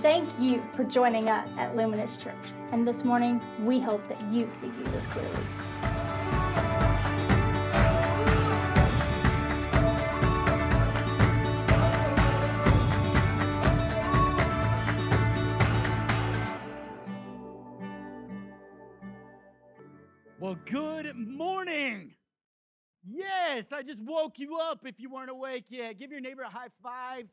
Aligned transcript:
Thank 0.00 0.28
you 0.38 0.62
for 0.74 0.84
joining 0.84 1.28
us 1.28 1.56
at 1.56 1.74
Luminous 1.74 2.16
Church. 2.16 2.34
And 2.70 2.86
this 2.86 3.04
morning, 3.04 3.40
we 3.64 3.80
hope 3.80 4.06
that 4.06 4.24
you 4.32 4.48
see 4.52 4.68
Jesus 4.68 5.08
clearly. 5.08 5.30
Well, 20.38 20.56
good 20.64 21.16
morning. 21.16 22.14
Yes, 23.04 23.72
I 23.72 23.82
just 23.82 24.04
woke 24.04 24.38
you 24.38 24.58
up 24.58 24.86
if 24.86 25.00
you 25.00 25.10
weren't 25.10 25.30
awake 25.30 25.64
yet. 25.70 25.98
Give 25.98 26.12
your 26.12 26.20
neighbor 26.20 26.42
a 26.42 26.50
high 26.50 26.68
five. 26.84 27.26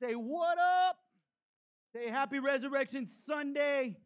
Say, 0.00 0.14
What 0.14 0.58
up? 0.58 0.96
Say, 1.92 2.08
Happy 2.08 2.38
Resurrection 2.38 3.08
Sunday. 3.08 3.96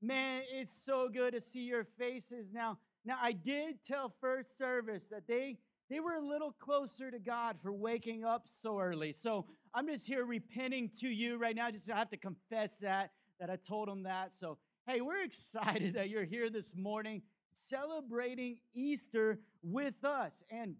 Man, 0.00 0.44
it's 0.50 0.72
so 0.72 1.10
good 1.12 1.34
to 1.34 1.42
see 1.42 1.64
your 1.64 1.84
faces 1.84 2.46
now. 2.50 2.78
Now, 3.04 3.18
I 3.20 3.32
did 3.32 3.84
tell 3.84 4.08
first 4.08 4.56
service 4.56 5.08
that 5.10 5.26
they 5.28 5.58
they 5.90 6.00
were 6.00 6.14
a 6.14 6.24
little 6.26 6.52
closer 6.52 7.10
to 7.10 7.18
God 7.18 7.58
for 7.58 7.70
waking 7.70 8.24
up 8.24 8.44
so 8.46 8.80
early. 8.80 9.12
So 9.12 9.44
I'm 9.74 9.88
just 9.88 10.06
here 10.06 10.24
repenting 10.24 10.88
to 11.00 11.08
you 11.08 11.36
right 11.36 11.54
now. 11.54 11.70
Just 11.70 11.90
I 11.90 11.98
have 11.98 12.08
to 12.10 12.16
confess 12.16 12.78
that 12.78 13.10
that 13.38 13.50
I 13.50 13.56
told 13.56 13.88
them 13.88 14.04
that. 14.04 14.32
So 14.32 14.56
hey, 14.86 15.02
we're 15.02 15.22
excited 15.24 15.92
that 15.94 16.08
you're 16.08 16.24
here 16.24 16.48
this 16.48 16.74
morning 16.74 17.20
celebrating 17.52 18.56
Easter 18.72 19.38
with 19.62 20.02
us. 20.02 20.44
And 20.50 20.76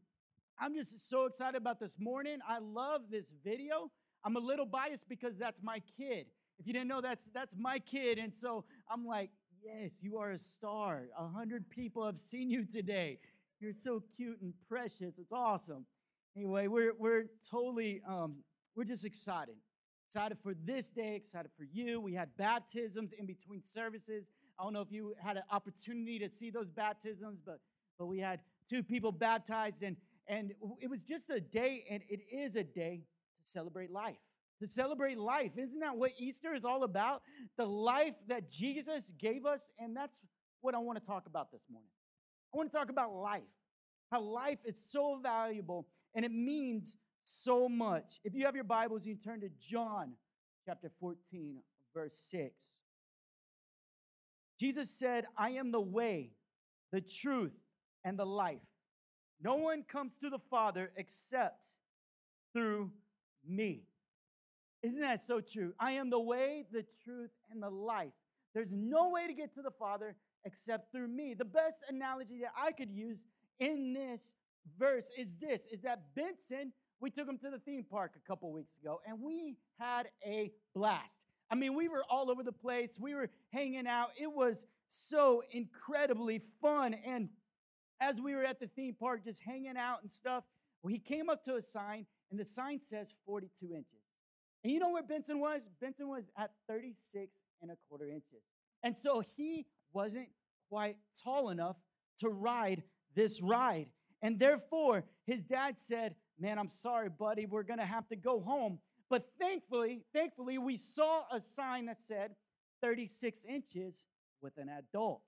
I'm 0.58 0.74
just 0.74 1.10
so 1.10 1.26
excited 1.26 1.58
about 1.58 1.78
this 1.78 1.98
morning. 1.98 2.38
I 2.48 2.58
love 2.58 3.02
this 3.10 3.34
video. 3.44 3.90
I'm 4.24 4.36
a 4.36 4.40
little 4.40 4.66
biased 4.66 5.08
because 5.08 5.36
that's 5.36 5.62
my 5.62 5.80
kid. 5.96 6.26
If 6.58 6.66
you 6.66 6.72
didn't 6.72 6.88
know, 6.88 7.00
that's 7.00 7.28
that's 7.34 7.56
my 7.58 7.78
kid, 7.78 8.18
and 8.18 8.32
so 8.32 8.64
I'm 8.90 9.04
like, 9.04 9.30
yes, 9.64 9.90
you 10.00 10.18
are 10.18 10.30
a 10.30 10.38
star. 10.38 11.04
A 11.18 11.28
hundred 11.28 11.68
people 11.70 12.06
have 12.06 12.18
seen 12.18 12.50
you 12.50 12.64
today. 12.64 13.18
You're 13.60 13.72
so 13.76 14.02
cute 14.16 14.40
and 14.40 14.54
precious. 14.68 15.18
It's 15.18 15.32
awesome. 15.32 15.86
Anyway, 16.36 16.68
we're 16.68 16.92
we're 16.96 17.24
totally 17.50 18.02
um, 18.08 18.36
we're 18.76 18.84
just 18.84 19.04
excited. 19.04 19.54
Excited 20.08 20.38
for 20.38 20.54
this 20.54 20.90
day, 20.90 21.16
excited 21.16 21.50
for 21.56 21.64
you. 21.64 22.00
We 22.00 22.14
had 22.14 22.36
baptisms 22.36 23.12
in 23.12 23.26
between 23.26 23.64
services. 23.64 24.26
I 24.58 24.64
don't 24.64 24.74
know 24.74 24.82
if 24.82 24.92
you 24.92 25.14
had 25.20 25.38
an 25.38 25.44
opportunity 25.50 26.18
to 26.20 26.28
see 26.28 26.50
those 26.50 26.70
baptisms, 26.70 27.40
but 27.44 27.60
but 27.98 28.06
we 28.06 28.20
had 28.20 28.40
two 28.68 28.82
people 28.82 29.10
baptized, 29.10 29.82
and 29.82 29.96
and 30.28 30.52
it 30.80 30.88
was 30.88 31.02
just 31.02 31.30
a 31.30 31.40
day, 31.40 31.84
and 31.90 32.02
it 32.08 32.20
is 32.32 32.56
a 32.56 32.62
day 32.64 33.02
to 33.44 33.50
celebrate 33.50 33.90
life. 33.90 34.16
To 34.60 34.68
celebrate 34.68 35.18
life. 35.18 35.58
Isn't 35.58 35.80
that 35.80 35.96
what 35.96 36.12
Easter 36.18 36.54
is 36.54 36.64
all 36.64 36.84
about? 36.84 37.22
The 37.56 37.66
life 37.66 38.14
that 38.28 38.50
Jesus 38.50 39.12
gave 39.18 39.44
us, 39.44 39.72
and 39.78 39.96
that's 39.96 40.24
what 40.60 40.74
I 40.74 40.78
want 40.78 41.00
to 41.00 41.06
talk 41.06 41.26
about 41.26 41.50
this 41.50 41.62
morning. 41.70 41.90
I 42.52 42.56
want 42.56 42.70
to 42.70 42.78
talk 42.78 42.90
about 42.90 43.12
life. 43.12 43.42
How 44.10 44.20
life 44.20 44.58
is 44.64 44.78
so 44.78 45.18
valuable 45.22 45.86
and 46.14 46.24
it 46.24 46.32
means 46.32 46.96
so 47.24 47.68
much. 47.68 48.20
If 48.24 48.34
you 48.34 48.44
have 48.44 48.54
your 48.54 48.64
Bibles, 48.64 49.06
you 49.06 49.16
turn 49.16 49.40
to 49.40 49.48
John 49.58 50.12
chapter 50.66 50.90
14, 51.00 51.62
verse 51.94 52.18
6. 52.30 52.52
Jesus 54.58 54.90
said, 54.90 55.26
I 55.36 55.50
am 55.50 55.72
the 55.72 55.80
way, 55.80 56.32
the 56.92 57.00
truth, 57.00 57.54
and 58.04 58.18
the 58.18 58.26
life. 58.26 58.60
No 59.42 59.56
one 59.56 59.82
comes 59.82 60.18
to 60.18 60.30
the 60.30 60.38
Father 60.38 60.92
except 60.96 61.64
through 62.52 62.92
me. 63.46 63.84
Isn't 64.82 65.00
that 65.00 65.22
so 65.22 65.40
true? 65.40 65.74
I 65.78 65.92
am 65.92 66.10
the 66.10 66.20
way, 66.20 66.64
the 66.72 66.84
truth, 67.04 67.30
and 67.50 67.62
the 67.62 67.70
life. 67.70 68.12
There's 68.54 68.74
no 68.74 69.10
way 69.10 69.26
to 69.26 69.32
get 69.32 69.54
to 69.54 69.62
the 69.62 69.70
Father 69.70 70.16
except 70.44 70.92
through 70.92 71.08
me. 71.08 71.34
The 71.34 71.44
best 71.44 71.84
analogy 71.88 72.40
that 72.40 72.52
I 72.60 72.72
could 72.72 72.90
use 72.90 73.18
in 73.58 73.94
this 73.94 74.34
verse 74.78 75.10
is 75.16 75.36
this 75.36 75.66
is 75.66 75.80
that 75.82 76.14
Benson, 76.14 76.72
we 77.00 77.10
took 77.10 77.28
him 77.28 77.38
to 77.38 77.50
the 77.50 77.58
theme 77.58 77.84
park 77.88 78.12
a 78.16 78.26
couple 78.28 78.52
weeks 78.52 78.78
ago 78.78 79.00
and 79.06 79.20
we 79.20 79.56
had 79.78 80.08
a 80.26 80.52
blast. 80.74 81.24
I 81.50 81.54
mean, 81.54 81.74
we 81.74 81.88
were 81.88 82.02
all 82.08 82.30
over 82.30 82.42
the 82.42 82.52
place. 82.52 82.98
We 83.00 83.14
were 83.14 83.28
hanging 83.52 83.86
out. 83.86 84.10
It 84.20 84.32
was 84.32 84.66
so 84.88 85.42
incredibly 85.50 86.40
fun. 86.60 86.94
And 86.94 87.28
as 88.00 88.20
we 88.20 88.34
were 88.34 88.44
at 88.44 88.58
the 88.58 88.68
theme 88.68 88.96
park 88.98 89.24
just 89.24 89.42
hanging 89.42 89.76
out 89.76 90.02
and 90.02 90.10
stuff, 90.10 90.44
he 90.88 90.98
came 90.98 91.28
up 91.28 91.44
to 91.44 91.54
a 91.54 91.62
sign, 91.62 92.06
and 92.32 92.40
the 92.40 92.46
sign 92.46 92.80
says 92.80 93.14
42 93.26 93.74
inches. 93.74 94.00
And 94.64 94.72
you 94.72 94.80
know 94.80 94.90
where 94.90 95.02
Benson 95.02 95.38
was? 95.38 95.68
Benson 95.80 96.08
was 96.08 96.24
at 96.36 96.50
36 96.66 97.38
and 97.60 97.70
a 97.70 97.74
quarter 97.88 98.08
inches. 98.08 98.42
And 98.82 98.96
so 98.96 99.22
he 99.36 99.66
wasn't 99.92 100.28
quite 100.70 100.96
tall 101.22 101.50
enough 101.50 101.76
to 102.18 102.30
ride 102.30 102.82
this 103.14 103.42
ride. 103.42 103.88
And 104.22 104.38
therefore, 104.38 105.04
his 105.26 105.44
dad 105.44 105.78
said, 105.78 106.16
Man, 106.38 106.58
I'm 106.58 106.70
sorry, 106.70 107.08
buddy, 107.10 107.46
we're 107.46 107.62
gonna 107.62 107.86
have 107.86 108.08
to 108.08 108.16
go 108.16 108.40
home. 108.40 108.78
But 109.10 109.26
thankfully, 109.38 110.02
thankfully, 110.14 110.56
we 110.56 110.78
saw 110.78 111.24
a 111.30 111.40
sign 111.40 111.86
that 111.86 112.00
said 112.00 112.34
36 112.80 113.44
inches 113.44 114.06
with 114.40 114.56
an 114.56 114.70
adult. 114.70 115.20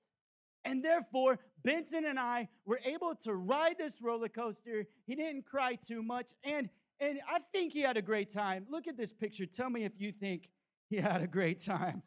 And 0.64 0.82
therefore, 0.82 1.38
Benson 1.62 2.06
and 2.06 2.18
I 2.18 2.48
were 2.64 2.80
able 2.84 3.14
to 3.22 3.34
ride 3.34 3.76
this 3.78 4.00
roller 4.00 4.28
coaster. 4.28 4.86
He 5.06 5.14
didn't 5.14 5.44
cry 5.44 5.74
too 5.74 6.02
much. 6.02 6.32
And, 6.42 6.70
and 7.00 7.20
I 7.28 7.38
think 7.52 7.72
he 7.72 7.80
had 7.80 7.96
a 7.96 8.02
great 8.02 8.32
time. 8.32 8.66
Look 8.70 8.86
at 8.86 8.96
this 8.96 9.12
picture. 9.12 9.46
Tell 9.46 9.70
me 9.70 9.84
if 9.84 10.00
you 10.00 10.12
think 10.12 10.48
he 10.88 10.96
had 10.96 11.22
a 11.22 11.26
great 11.26 11.64
time. 11.64 12.02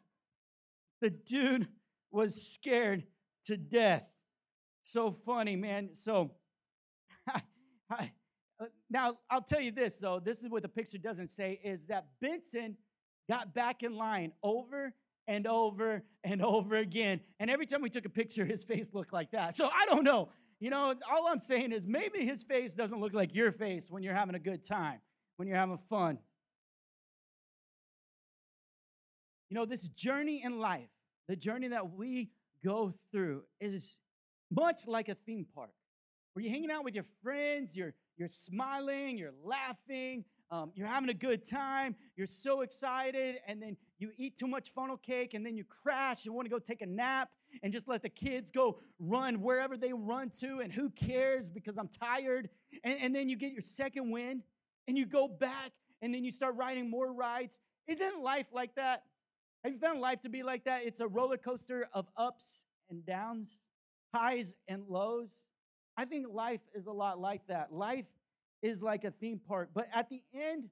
The 1.00 1.10
dude 1.10 1.68
was 2.10 2.52
scared 2.52 3.04
to 3.46 3.56
death. 3.56 4.04
So 4.82 5.10
funny, 5.10 5.56
man. 5.56 5.90
So, 5.94 6.32
now 8.90 9.18
I'll 9.30 9.42
tell 9.42 9.60
you 9.60 9.70
this 9.70 9.98
though. 9.98 10.20
This 10.20 10.42
is 10.42 10.48
what 10.48 10.62
the 10.62 10.68
picture 10.68 10.98
doesn't 10.98 11.30
say: 11.30 11.60
is 11.62 11.86
that 11.86 12.06
Benson 12.20 12.76
got 13.28 13.54
back 13.54 13.82
in 13.82 13.96
line 13.96 14.32
over 14.42 14.94
and 15.26 15.46
over 15.46 16.02
and 16.24 16.42
over 16.42 16.76
again. 16.76 17.20
And 17.38 17.50
every 17.50 17.66
time 17.66 17.82
we 17.82 17.90
took 17.90 18.06
a 18.06 18.10
picture, 18.10 18.46
his 18.46 18.64
face 18.64 18.94
looked 18.94 19.12
like 19.12 19.32
that. 19.32 19.54
So 19.54 19.68
I 19.68 19.84
don't 19.86 20.04
know. 20.04 20.30
You 20.60 20.70
know, 20.70 20.94
all 21.10 21.28
I'm 21.28 21.40
saying 21.40 21.72
is 21.72 21.86
maybe 21.86 22.24
his 22.24 22.42
face 22.42 22.74
doesn't 22.74 23.00
look 23.00 23.14
like 23.14 23.34
your 23.34 23.52
face 23.52 23.90
when 23.90 24.02
you're 24.02 24.14
having 24.14 24.34
a 24.34 24.40
good 24.40 24.64
time, 24.64 25.00
when 25.36 25.46
you're 25.46 25.56
having 25.56 25.78
fun. 25.78 26.18
You 29.50 29.54
know, 29.54 29.64
this 29.64 29.88
journey 29.88 30.42
in 30.42 30.58
life, 30.58 30.90
the 31.28 31.36
journey 31.36 31.68
that 31.68 31.92
we 31.92 32.30
go 32.64 32.92
through, 33.12 33.44
is 33.60 33.98
much 34.50 34.86
like 34.86 35.08
a 35.08 35.14
theme 35.14 35.46
park 35.54 35.70
where 36.32 36.44
you're 36.44 36.52
hanging 36.52 36.70
out 36.70 36.84
with 36.84 36.94
your 36.94 37.06
friends, 37.22 37.76
you're, 37.76 37.94
you're 38.16 38.28
smiling, 38.28 39.16
you're 39.16 39.32
laughing, 39.44 40.24
um, 40.50 40.72
you're 40.74 40.86
having 40.86 41.08
a 41.08 41.14
good 41.14 41.48
time, 41.48 41.94
you're 42.16 42.26
so 42.26 42.62
excited, 42.62 43.36
and 43.46 43.62
then 43.62 43.76
you 43.98 44.12
eat 44.16 44.38
too 44.38 44.46
much 44.46 44.70
funnel 44.70 44.96
cake, 44.96 45.34
and 45.34 45.44
then 45.44 45.56
you 45.56 45.64
crash 45.64 46.26
and 46.26 46.34
want 46.34 46.46
to 46.46 46.50
go 46.50 46.58
take 46.58 46.82
a 46.82 46.86
nap 46.86 47.30
and 47.62 47.72
just 47.72 47.88
let 47.88 48.02
the 48.02 48.08
kids 48.08 48.50
go 48.50 48.78
run 48.98 49.40
wherever 49.40 49.76
they 49.76 49.92
run 49.92 50.30
to, 50.40 50.60
and 50.60 50.72
who 50.72 50.90
cares 50.90 51.50
because 51.50 51.76
I'm 51.76 51.88
tired. 51.88 52.48
And, 52.84 52.98
and 53.00 53.14
then 53.14 53.28
you 53.28 53.36
get 53.36 53.52
your 53.52 53.62
second 53.62 54.10
win, 54.10 54.42
and 54.86 54.96
you 54.96 55.06
go 55.06 55.26
back, 55.28 55.72
and 56.00 56.14
then 56.14 56.24
you 56.24 56.30
start 56.30 56.54
riding 56.56 56.88
more 56.88 57.12
rides. 57.12 57.58
Isn't 57.86 58.22
life 58.22 58.46
like 58.52 58.74
that? 58.76 59.04
Have 59.64 59.72
you 59.72 59.78
found 59.78 60.00
life 60.00 60.20
to 60.20 60.28
be 60.28 60.42
like 60.42 60.64
that? 60.64 60.84
It's 60.84 61.00
a 61.00 61.08
roller 61.08 61.36
coaster 61.36 61.88
of 61.92 62.06
ups 62.16 62.66
and 62.88 63.04
downs, 63.04 63.56
highs 64.14 64.54
and 64.68 64.84
lows. 64.88 65.46
I 65.96 66.04
think 66.04 66.26
life 66.30 66.60
is 66.74 66.86
a 66.86 66.92
lot 66.92 67.18
like 67.18 67.46
that. 67.48 67.72
Life 67.72 68.06
is 68.62 68.82
like 68.82 69.04
a 69.04 69.10
theme 69.10 69.40
park, 69.46 69.70
but 69.74 69.88
at 69.92 70.08
the 70.08 70.20
end 70.32 70.68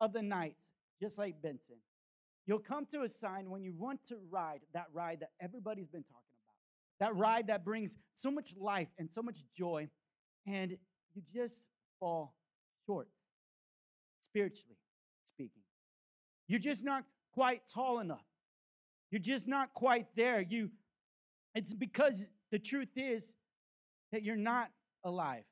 of 0.00 0.12
the 0.12 0.22
night, 0.22 0.56
just 1.00 1.16
like 1.16 1.40
Benson, 1.40 1.76
you'll 2.46 2.58
come 2.58 2.86
to 2.86 3.02
a 3.02 3.08
sign 3.08 3.50
when 3.50 3.62
you 3.62 3.72
want 3.76 4.04
to 4.06 4.16
ride 4.30 4.60
that 4.74 4.86
ride 4.92 5.20
that 5.20 5.30
everybody's 5.40 5.88
been 5.88 6.04
talking 6.04 6.36
about. 6.44 7.08
That 7.08 7.16
ride 7.16 7.46
that 7.48 7.64
brings 7.64 7.96
so 8.14 8.30
much 8.30 8.54
life 8.58 8.90
and 8.98 9.12
so 9.12 9.22
much 9.22 9.38
joy, 9.56 9.88
and 10.46 10.76
you 11.14 11.22
just 11.32 11.68
fall 12.00 12.34
short, 12.86 13.08
spiritually 14.20 14.78
speaking. 15.24 15.62
You're 16.48 16.60
just 16.60 16.84
not 16.84 17.04
quite 17.32 17.62
tall 17.72 17.98
enough. 17.98 18.26
You're 19.10 19.20
just 19.20 19.48
not 19.48 19.74
quite 19.74 20.06
there. 20.16 20.40
You 20.40 20.70
it's 21.54 21.72
because 21.72 22.28
the 22.50 22.58
truth 22.58 22.96
is 22.96 23.34
that 24.10 24.22
you're 24.22 24.36
not 24.36 24.70
alive 25.04 25.44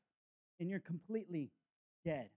and 0.58 0.70
you're 0.70 0.80
completely 0.80 1.50
dead. 2.04 2.30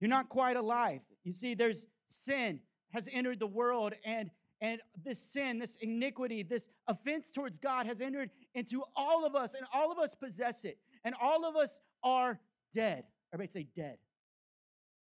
You're 0.00 0.10
not 0.10 0.28
quite 0.28 0.56
alive. 0.56 1.00
You 1.24 1.32
see, 1.32 1.54
there's 1.54 1.86
sin 2.08 2.60
has 2.92 3.08
entered 3.12 3.38
the 3.40 3.46
world, 3.46 3.94
and 4.04 4.30
and 4.60 4.80
this 5.04 5.18
sin, 5.18 5.58
this 5.58 5.76
iniquity, 5.80 6.44
this 6.44 6.68
offense 6.86 7.32
towards 7.32 7.58
God 7.58 7.86
has 7.86 8.00
entered 8.00 8.30
into 8.54 8.84
all 8.94 9.26
of 9.26 9.34
us, 9.34 9.54
and 9.54 9.66
all 9.74 9.90
of 9.90 9.98
us 9.98 10.14
possess 10.14 10.64
it, 10.64 10.78
and 11.04 11.16
all 11.20 11.44
of 11.44 11.56
us 11.56 11.80
are 12.04 12.38
dead. 12.72 13.04
Everybody 13.34 13.50
say 13.50 13.66
dead. 13.74 13.98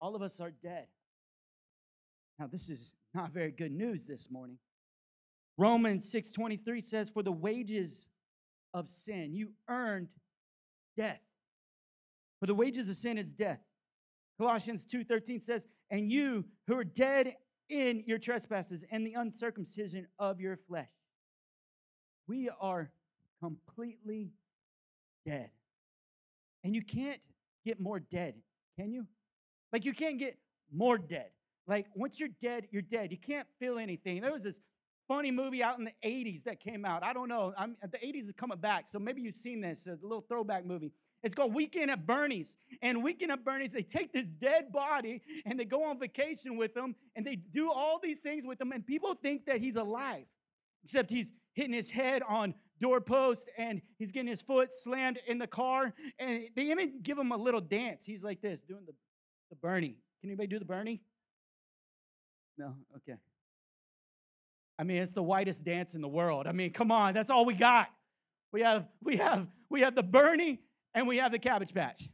All 0.02 0.16
of 0.16 0.22
us 0.22 0.42
are 0.42 0.52
dead. 0.52 0.88
Now, 2.38 2.48
this 2.48 2.70
is 2.70 2.94
not 3.14 3.32
very 3.32 3.52
good 3.52 3.72
news 3.72 4.08
this 4.08 4.30
morning. 4.30 4.60
Romans 5.58 6.10
6:23 6.12 6.82
says 6.82 7.10
for 7.10 7.24
the 7.24 7.32
wages 7.32 8.10
of 8.74 8.90
sin 8.90 9.34
you 9.34 9.54
earned 9.68 10.10
death. 10.96 11.22
For 12.40 12.46
the 12.46 12.54
wages 12.54 12.90
of 12.90 12.96
sin 12.96 13.18
is 13.18 13.32
death. 13.32 13.64
Colossians 14.38 14.86
2:13 14.86 15.40
says, 15.40 15.68
"And 15.90 16.12
you 16.12 16.52
who 16.68 16.78
are 16.78 16.84
dead 16.84 17.38
in 17.70 18.04
your 18.06 18.18
trespasses 18.18 18.86
and 18.90 19.06
the 19.06 19.14
uncircumcision 19.14 20.08
of 20.20 20.40
your 20.40 20.58
flesh." 20.58 20.90
We 22.28 22.50
are 22.60 22.92
completely 23.42 24.32
dead. 25.26 25.50
And 26.64 26.76
you 26.76 26.82
can't 26.82 27.22
get 27.66 27.80
more 27.80 28.00
dead, 28.00 28.36
can 28.78 28.92
you? 28.92 29.08
Like 29.72 29.86
you 29.86 29.94
can't 29.94 30.18
get 30.18 30.38
more 30.72 30.98
dead. 30.98 31.30
Like 31.68 31.88
once 31.96 32.20
you're 32.20 32.30
dead, 32.42 32.68
you're 32.72 32.82
dead. 32.82 33.12
You 33.12 33.18
can't 33.18 33.48
feel 33.60 33.78
anything. 33.78 34.22
There 34.22 34.32
was 34.32 34.44
this 34.44 34.60
funny 35.08 35.32
movie 35.32 35.64
out 35.64 35.80
in 35.80 35.86
the 35.86 35.94
80s 36.04 36.44
that 36.44 36.60
came 36.60 36.86
out. 36.86 37.04
I 37.04 37.14
don't 37.14 37.30
know. 37.30 37.54
I'm, 37.58 37.78
the 37.82 37.98
80s 37.98 38.24
is 38.24 38.34
coming 38.38 38.58
back, 38.58 38.88
so 38.88 39.00
maybe 39.00 39.22
you've 39.22 39.36
seen 39.36 39.62
this, 39.62 39.88
a 39.88 39.98
little 40.02 40.22
throwback 40.22 40.66
movie. 40.66 40.92
It's 41.24 41.34
called 41.36 41.54
Weekend 41.54 41.90
at 41.92 42.06
Bernie's. 42.06 42.58
And 42.82 43.04
Weekend 43.04 43.32
at 43.32 43.44
Bernie's, 43.44 43.74
they 43.74 43.82
take 43.82 44.14
this 44.14 44.28
dead 44.28 44.72
body 44.72 45.22
and 45.46 45.60
they 45.60 45.66
go 45.66 45.84
on 45.84 46.00
vacation 46.00 46.58
with 46.58 46.76
him 46.78 46.96
and 47.16 47.26
they 47.26 47.36
do 47.36 47.72
all 47.72 48.00
these 48.02 48.20
things 48.20 48.46
with 48.46 48.62
him, 48.62 48.72
and 48.72 48.86
people 48.86 49.14
think 49.16 49.46
that 49.48 49.60
he's 49.60 49.76
alive, 49.76 50.26
except 50.84 51.10
he's 51.10 51.32
hitting 51.54 51.74
his 51.74 51.90
head 51.90 52.22
on 52.28 52.54
doorposts 52.80 53.48
and 53.58 53.82
he's 53.98 54.12
getting 54.12 54.28
his 54.28 54.42
foot 54.42 54.72
slammed 54.72 55.20
in 55.28 55.40
the 55.40 55.48
car. 55.48 55.94
And 56.20 56.44
they 56.56 56.72
even 56.72 57.02
give 57.02 57.18
him 57.18 57.32
a 57.32 57.38
little 57.38 57.62
dance. 57.62 58.06
He's 58.06 58.24
like 58.24 58.42
this, 58.42 58.62
doing 58.62 58.84
the, 58.86 58.94
the 59.50 59.56
Bernie. 59.56 59.98
Can 60.22 60.30
anybody 60.30 60.48
do 60.48 60.60
the 60.60 60.66
Bernie? 60.66 61.02
No? 62.58 62.76
Okay. 62.98 63.18
I 64.80 64.84
mean, 64.84 65.02
it's 65.02 65.14
the 65.14 65.24
whitest 65.24 65.64
dance 65.64 65.96
in 65.96 66.02
the 66.02 66.08
world. 66.08 66.46
I 66.46 66.52
mean, 66.52 66.72
come 66.72 66.92
on, 66.92 67.16
that's 67.16 67.32
all 67.32 67.46
we 67.46 67.56
got. 67.56 67.90
We 68.52 68.62
have 68.62 68.88
we 69.04 69.18
have 69.18 69.48
we 69.70 69.82
have 69.82 69.96
the 69.96 70.04
Bernie 70.04 70.62
and 70.98 71.08
we 71.08 71.18
have 71.18 71.32
the 71.32 71.38
Cabbage 71.38 71.76
Patch. 71.76 72.10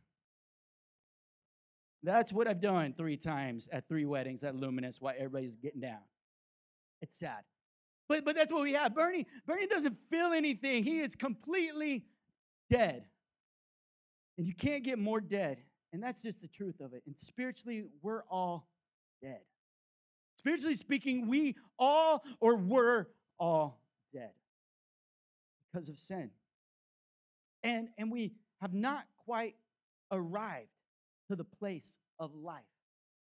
That's 2.03 2.33
what 2.33 2.49
I've 2.49 2.59
done 2.59 2.93
three 2.93 3.15
times 3.15 3.69
at 3.71 3.87
three 3.87 4.03
weddings 4.03 4.43
at 4.43 4.57
Luminous 4.57 4.99
while 4.99 5.13
everybody's 5.17 5.55
getting 5.55 5.79
down. 5.79 6.01
It's 7.01 7.17
sad. 7.17 7.43
But 8.09 8.25
but 8.25 8.35
that's 8.35 8.51
what 8.51 8.61
we 8.61 8.73
have. 8.73 8.93
Bernie, 8.93 9.25
Bernie 9.47 9.67
doesn't 9.67 9.97
feel 10.09 10.33
anything. 10.33 10.83
He 10.83 10.99
is 10.99 11.15
completely 11.15 12.03
dead. 12.69 13.05
And 14.37 14.45
you 14.45 14.53
can't 14.53 14.83
get 14.83 14.99
more 14.99 15.21
dead. 15.21 15.59
And 15.93 16.03
that's 16.03 16.21
just 16.21 16.41
the 16.41 16.49
truth 16.49 16.81
of 16.81 16.91
it. 16.93 17.03
And 17.05 17.17
spiritually, 17.17 17.85
we're 18.01 18.23
all 18.29 18.67
dead. 19.21 19.39
Spiritually 20.35 20.75
speaking, 20.75 21.29
we 21.29 21.55
all 21.79 22.21
or 22.41 22.57
were 22.57 23.07
all 23.39 23.79
dead 24.11 24.31
because 25.71 25.87
of 25.87 25.97
sin. 25.97 26.31
And, 27.63 27.87
and 27.97 28.11
we 28.11 28.33
have 28.63 28.73
not 28.73 29.03
quite 29.25 29.55
arrived 30.09 30.69
to 31.27 31.35
the 31.35 31.43
place 31.43 31.97
of 32.17 32.33
life. 32.33 32.63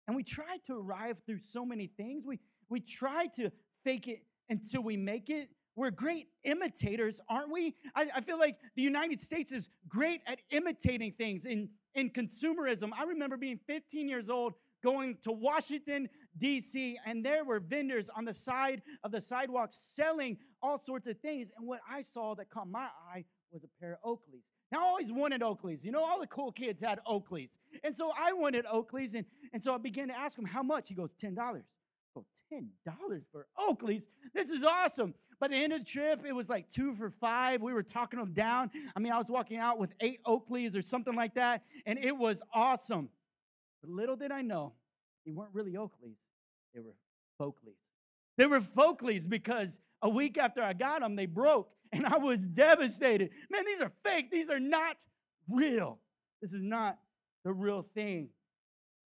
And 0.05 0.13
we 0.13 0.21
try 0.21 0.57
to 0.67 0.77
arrive 0.77 1.21
through 1.25 1.39
so 1.41 1.65
many 1.65 1.87
things. 1.87 2.25
We, 2.25 2.39
we 2.67 2.81
try 2.81 3.27
to 3.37 3.49
fake 3.85 4.09
it 4.09 4.23
until 4.49 4.83
we 4.83 4.97
make 4.97 5.29
it. 5.29 5.49
We're 5.77 5.91
great 5.91 6.27
imitators, 6.43 7.21
aren't 7.29 7.53
we? 7.53 7.75
I, 7.95 8.07
I 8.17 8.21
feel 8.21 8.37
like 8.37 8.57
the 8.75 8.81
United 8.81 9.21
States 9.21 9.53
is 9.53 9.69
great 9.87 10.19
at 10.27 10.41
imitating 10.49 11.13
things 11.13 11.45
in, 11.45 11.69
in 11.95 12.09
consumerism. 12.09 12.89
I 12.99 13.05
remember 13.05 13.37
being 13.37 13.61
15 13.65 14.09
years 14.09 14.29
old 14.29 14.55
going 14.83 15.19
to 15.21 15.31
Washington, 15.31 16.09
D.C., 16.37 16.97
and 17.05 17.25
there 17.25 17.45
were 17.45 17.61
vendors 17.61 18.09
on 18.09 18.25
the 18.25 18.33
side 18.33 18.81
of 19.05 19.11
the 19.13 19.21
sidewalk 19.21 19.69
selling 19.71 20.37
all 20.61 20.77
sorts 20.77 21.07
of 21.07 21.17
things. 21.19 21.49
And 21.57 21.65
what 21.65 21.79
I 21.89 22.01
saw 22.01 22.35
that 22.35 22.49
caught 22.49 22.67
my 22.67 22.89
eye 23.13 23.23
was 23.51 23.63
a 23.63 23.67
pair 23.79 23.97
of 24.03 24.17
Oakleys. 24.17 24.51
Now, 24.71 24.79
I 24.79 24.83
always 24.83 25.11
wanted 25.11 25.41
Oakleys. 25.41 25.83
You 25.83 25.91
know, 25.91 26.03
all 26.03 26.19
the 26.19 26.27
cool 26.27 26.51
kids 26.51 26.81
had 26.81 26.99
Oakleys. 27.07 27.57
And 27.83 27.95
so 27.95 28.11
I 28.17 28.33
wanted 28.33 28.65
Oakleys, 28.65 29.15
and, 29.15 29.25
and 29.53 29.63
so 29.63 29.73
I 29.73 29.77
began 29.77 30.07
to 30.09 30.17
ask 30.17 30.37
him, 30.37 30.45
how 30.45 30.63
much? 30.63 30.87
He 30.87 30.95
goes, 30.95 31.13
$10. 31.13 31.37
I 31.39 31.61
go, 32.13 32.25
$10 32.53 33.21
for 33.31 33.47
Oakleys? 33.57 34.03
This 34.33 34.49
is 34.49 34.63
awesome. 34.63 35.13
By 35.39 35.47
the 35.47 35.55
end 35.55 35.71
of 35.73 35.79
the 35.79 35.85
trip, 35.85 36.25
it 36.27 36.33
was 36.33 36.49
like 36.49 36.69
two 36.69 36.93
for 36.93 37.09
five. 37.09 37.61
We 37.61 37.73
were 37.73 37.83
talking 37.83 38.19
them 38.19 38.33
down. 38.33 38.71
I 38.95 38.99
mean, 38.99 39.13
I 39.13 39.17
was 39.17 39.29
walking 39.29 39.57
out 39.57 39.79
with 39.79 39.93
eight 40.01 40.19
Oakleys 40.25 40.75
or 40.77 40.81
something 40.81 41.15
like 41.15 41.35
that, 41.35 41.63
and 41.85 41.97
it 41.97 42.17
was 42.17 42.43
awesome. 42.53 43.09
But 43.81 43.89
little 43.89 44.17
did 44.17 44.31
I 44.31 44.41
know, 44.41 44.73
they 45.25 45.31
weren't 45.31 45.53
really 45.53 45.73
Oakleys, 45.73 46.19
they 46.73 46.81
were 46.81 46.95
Folkleys. 47.39 47.79
They 48.37 48.45
were 48.45 48.59
Folkleys 48.59 49.27
because 49.27 49.79
a 50.01 50.09
week 50.09 50.37
after 50.37 50.61
I 50.61 50.73
got 50.73 51.01
them, 51.01 51.15
they 51.15 51.25
broke, 51.25 51.69
and 51.91 52.05
I 52.05 52.17
was 52.17 52.45
devastated. 52.47 53.31
Man, 53.49 53.65
these 53.65 53.81
are 53.81 53.91
fake. 54.03 54.31
These 54.31 54.49
are 54.49 54.59
not 54.59 54.97
real. 55.49 55.99
This 56.41 56.53
is 56.53 56.63
not 56.63 56.97
the 57.43 57.51
real 57.51 57.81
thing. 57.93 58.29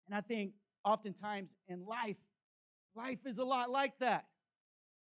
And 0.09 0.17
I 0.17 0.21
think 0.21 0.53
oftentimes 0.85 1.55
in 1.69 1.85
life, 1.85 2.17
life 2.97 3.21
is 3.27 3.38
a 3.38 3.44
lot 3.44 3.71
like 3.71 3.99
that. 4.00 4.27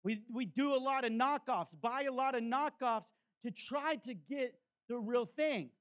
We, 0.03 0.21
we 0.31 0.45
do 0.45 0.73
a 0.73 0.77
lot 0.77 1.03
of 1.03 1.11
knockoffs, 1.11 1.79
buy 1.79 2.03
a 2.03 2.13
lot 2.13 2.35
of 2.35 2.43
knockoffs 2.43 3.11
to 3.43 3.51
try 3.51 3.95
to 4.05 4.13
get 4.13 4.55
the 4.87 4.97
real 4.97 5.25
thing. 5.25 5.71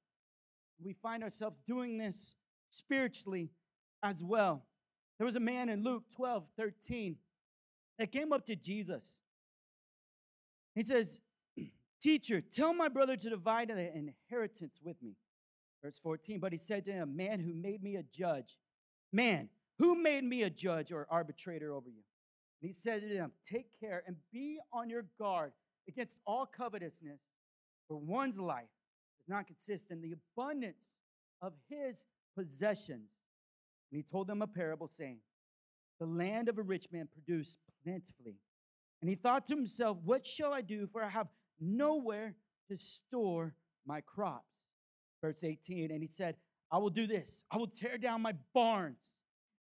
We 0.83 0.95
find 1.03 1.23
ourselves 1.23 1.63
doing 1.67 1.99
this 1.99 2.35
spiritually 2.71 3.51
as 4.03 4.25
well. 4.25 4.65
There 5.19 5.27
was 5.27 5.37
a 5.37 5.41
man 5.41 5.69
in 5.69 5.85
Luke 5.85 6.05
12, 6.17 6.45
13 6.59 7.17
that 7.99 8.11
came 8.11 8.33
up 8.33 8.45
to 8.47 8.57
Jesus. 8.57 9.21
He 10.75 10.83
says, 10.83 11.21
Teacher, 12.05 12.43
tell 12.43 12.75
my 12.75 12.89
brother 12.89 13.17
to 13.17 13.31
divide 13.31 13.69
the 13.69 13.91
inheritance 13.97 14.79
with 14.85 15.03
me. 15.03 15.17
Verse 15.83 15.99
14, 15.99 16.39
but 16.39 16.53
he 16.53 16.59
said 16.59 16.85
to 16.85 16.93
him, 16.93 17.17
Man 17.17 17.41
who 17.41 17.55
made 17.55 17.83
me 17.83 17.97
a 17.97 18.03
judge, 18.03 18.59
man, 19.11 19.49
who 19.79 19.95
made 19.95 20.23
me 20.23 20.43
a 20.43 20.51
judge 20.51 20.93
or 20.93 21.07
arbitrator 21.09 21.73
over 21.73 21.89
you? 21.89 22.03
And 22.61 22.69
he 22.69 22.75
said 22.75 23.01
to 23.01 23.09
them, 23.09 23.33
Take 23.47 23.81
care 23.81 24.03
and 24.07 24.17
be 24.31 24.59
on 24.71 24.91
your 24.91 25.07
guard 25.19 25.53
against 25.89 26.19
all 26.27 26.45
covetousness, 26.45 27.21
for 27.89 27.97
one's 27.97 28.39
life 28.39 28.69
does 29.17 29.35
not 29.35 29.47
consist 29.47 29.91
in 29.91 30.03
the 30.03 30.15
abundance 30.37 30.85
of 31.41 31.55
his 31.71 32.05
possessions. 32.37 33.13
And 33.91 33.97
he 33.97 34.03
told 34.03 34.27
them 34.27 34.43
a 34.43 34.47
parable, 34.47 34.89
saying, 34.91 35.21
The 35.99 36.07
land 36.07 36.51
of 36.51 36.59
a 36.59 36.63
rich 36.63 36.89
man 36.93 37.09
produced 37.11 37.61
plentifully. 37.83 38.41
And 39.01 39.09
he 39.09 39.17
thought 39.17 39.47
to 39.47 39.55
himself, 39.55 39.97
What 40.05 40.27
shall 40.27 40.53
I 40.53 40.61
do? 40.61 40.87
For 40.87 41.03
I 41.03 41.09
have 41.09 41.29
nowhere 41.61 42.35
to 42.69 42.79
store 42.79 43.55
my 43.87 44.01
crops. 44.01 44.45
Verse 45.23 45.45
18, 45.45 45.91
and 45.91 46.03
he 46.03 46.09
said, 46.09 46.37
I 46.71 46.79
will 46.79 46.91
do 46.91 47.07
this 47.07 47.45
I 47.51 47.57
will 47.57 47.69
tear 47.69 47.99
down 47.99 48.23
my 48.23 48.35
barns 48.53 49.13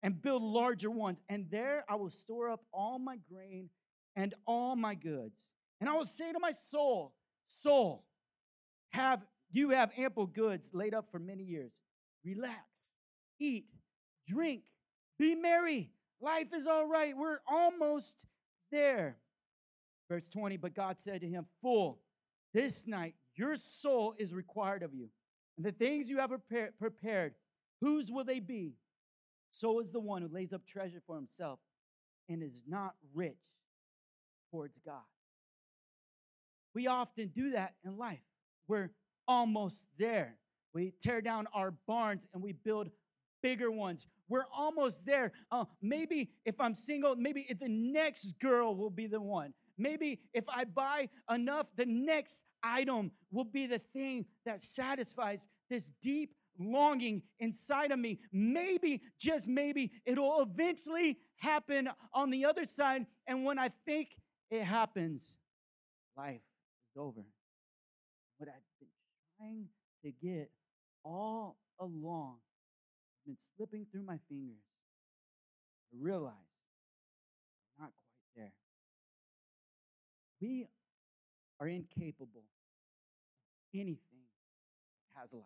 and 0.02 0.20
build 0.20 0.42
larger 0.42 0.90
ones, 0.90 1.22
and 1.28 1.46
there 1.50 1.84
I 1.88 1.94
will 1.96 2.10
store 2.10 2.50
up 2.50 2.64
all 2.72 2.98
my 2.98 3.18
grain 3.30 3.70
and 4.16 4.34
all 4.46 4.74
my 4.74 4.94
goods. 4.94 5.36
And 5.80 5.88
I 5.88 5.94
will 5.94 6.04
say 6.04 6.32
to 6.32 6.40
my 6.40 6.52
soul, 6.52 7.14
Soul, 7.46 8.04
have 8.92 9.24
you 9.52 9.70
have 9.70 9.92
ample 9.98 10.26
goods 10.26 10.70
laid 10.72 10.94
up 10.94 11.10
for 11.10 11.18
many 11.18 11.42
years. 11.42 11.72
Relax, 12.24 12.92
eat, 13.38 13.66
drink, 14.26 14.62
be 15.18 15.34
merry. 15.34 15.90
Life 16.20 16.54
is 16.54 16.66
all 16.66 16.88
right. 16.88 17.16
We're 17.16 17.40
almost 17.46 18.24
there. 18.70 19.18
Verse 20.12 20.28
20, 20.28 20.58
but 20.58 20.74
God 20.74 21.00
said 21.00 21.22
to 21.22 21.26
him, 21.26 21.46
Fool, 21.62 21.98
this 22.52 22.86
night 22.86 23.14
your 23.34 23.56
soul 23.56 24.14
is 24.18 24.34
required 24.34 24.82
of 24.82 24.92
you. 24.92 25.08
And 25.56 25.64
the 25.64 25.72
things 25.72 26.10
you 26.10 26.18
have 26.18 26.30
prepared, 26.78 27.32
whose 27.80 28.12
will 28.12 28.24
they 28.24 28.38
be? 28.38 28.74
So 29.50 29.80
is 29.80 29.90
the 29.90 30.00
one 30.00 30.20
who 30.20 30.28
lays 30.28 30.52
up 30.52 30.66
treasure 30.66 31.00
for 31.06 31.16
himself 31.16 31.60
and 32.28 32.42
is 32.42 32.62
not 32.68 32.92
rich 33.14 33.38
towards 34.50 34.78
God. 34.84 35.00
We 36.74 36.88
often 36.88 37.28
do 37.28 37.52
that 37.52 37.76
in 37.82 37.96
life. 37.96 38.20
We're 38.68 38.90
almost 39.26 39.88
there. 39.98 40.36
We 40.74 40.92
tear 41.00 41.22
down 41.22 41.46
our 41.54 41.70
barns 41.86 42.28
and 42.34 42.42
we 42.42 42.52
build 42.52 42.90
bigger 43.42 43.70
ones. 43.70 44.06
We're 44.28 44.44
almost 44.54 45.06
there. 45.06 45.32
Uh, 45.50 45.64
maybe 45.80 46.32
if 46.44 46.60
I'm 46.60 46.74
single, 46.74 47.16
maybe 47.16 47.46
the 47.58 47.68
next 47.68 48.38
girl 48.40 48.76
will 48.76 48.90
be 48.90 49.06
the 49.06 49.22
one. 49.22 49.54
Maybe 49.78 50.20
if 50.32 50.44
I 50.48 50.64
buy 50.64 51.08
enough, 51.30 51.70
the 51.76 51.86
next 51.86 52.44
item 52.62 53.12
will 53.30 53.44
be 53.44 53.66
the 53.66 53.78
thing 53.78 54.26
that 54.44 54.62
satisfies 54.62 55.46
this 55.70 55.92
deep 56.02 56.34
longing 56.58 57.22
inside 57.40 57.90
of 57.90 57.98
me. 57.98 58.20
Maybe, 58.32 59.02
just 59.20 59.48
maybe, 59.48 59.92
it'll 60.04 60.42
eventually 60.42 61.18
happen 61.36 61.88
on 62.12 62.30
the 62.30 62.44
other 62.44 62.66
side. 62.66 63.06
And 63.26 63.44
when 63.44 63.58
I 63.58 63.70
think 63.86 64.08
it 64.50 64.64
happens, 64.64 65.38
life 66.16 66.36
is 66.36 67.00
over. 67.00 67.22
What 68.36 68.48
I've 68.48 68.78
been 68.78 68.88
trying 69.38 69.68
to 70.04 70.12
get 70.24 70.50
all 71.04 71.56
along 71.80 72.36
has 73.26 73.26
been 73.26 73.38
slipping 73.56 73.86
through 73.90 74.02
my 74.04 74.18
fingers. 74.28 74.62
I 75.92 75.96
realize 75.98 76.34
I'm 77.78 77.84
not 77.84 77.92
quite 77.92 78.42
there. 78.42 78.52
We 80.42 80.66
are 81.60 81.68
incapable 81.68 82.42
of 82.42 83.80
anything 83.80 84.26
that 85.14 85.20
has 85.20 85.32
life. 85.32 85.44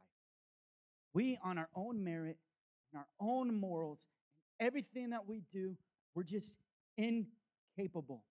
We, 1.12 1.38
on 1.44 1.58
our 1.58 1.68
own 1.74 2.02
merit 2.02 2.38
and 2.92 3.00
our 3.00 3.06
own 3.20 3.54
morals, 3.54 4.06
and 4.58 4.66
everything 4.66 5.10
that 5.10 5.26
we 5.26 5.42
do, 5.52 5.76
we're 6.14 6.22
just 6.22 6.56
incapable. 6.96 8.24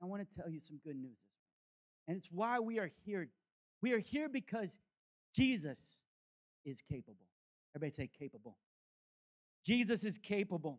I 0.00 0.06
want 0.06 0.22
to 0.22 0.40
tell 0.40 0.48
you 0.48 0.60
some 0.60 0.78
good 0.84 0.94
news 0.94 1.16
this 1.18 1.34
morning. 1.42 2.06
And 2.06 2.16
it's 2.16 2.28
why 2.30 2.60
we 2.60 2.78
are 2.78 2.90
here. 3.04 3.28
We 3.82 3.92
are 3.92 3.98
here 3.98 4.28
because 4.28 4.78
Jesus 5.34 6.02
is 6.64 6.80
capable. 6.80 7.26
Everybody 7.74 7.92
say 7.92 8.08
capable. 8.16 8.56
Jesus 9.64 10.04
is 10.04 10.16
capable. 10.16 10.78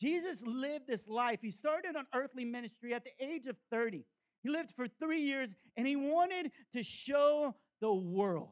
Jesus 0.00 0.44
lived 0.46 0.86
this 0.86 1.08
life. 1.08 1.40
He 1.40 1.50
started 1.50 1.96
on 1.96 2.06
earthly 2.14 2.44
ministry 2.44 2.92
at 2.92 3.04
the 3.04 3.24
age 3.24 3.46
of 3.46 3.56
30. 3.70 4.04
He 4.42 4.50
lived 4.50 4.70
for 4.70 4.86
three 4.86 5.22
years 5.22 5.54
and 5.76 5.86
he 5.86 5.96
wanted 5.96 6.52
to 6.74 6.82
show 6.82 7.54
the 7.80 7.92
world. 7.92 8.50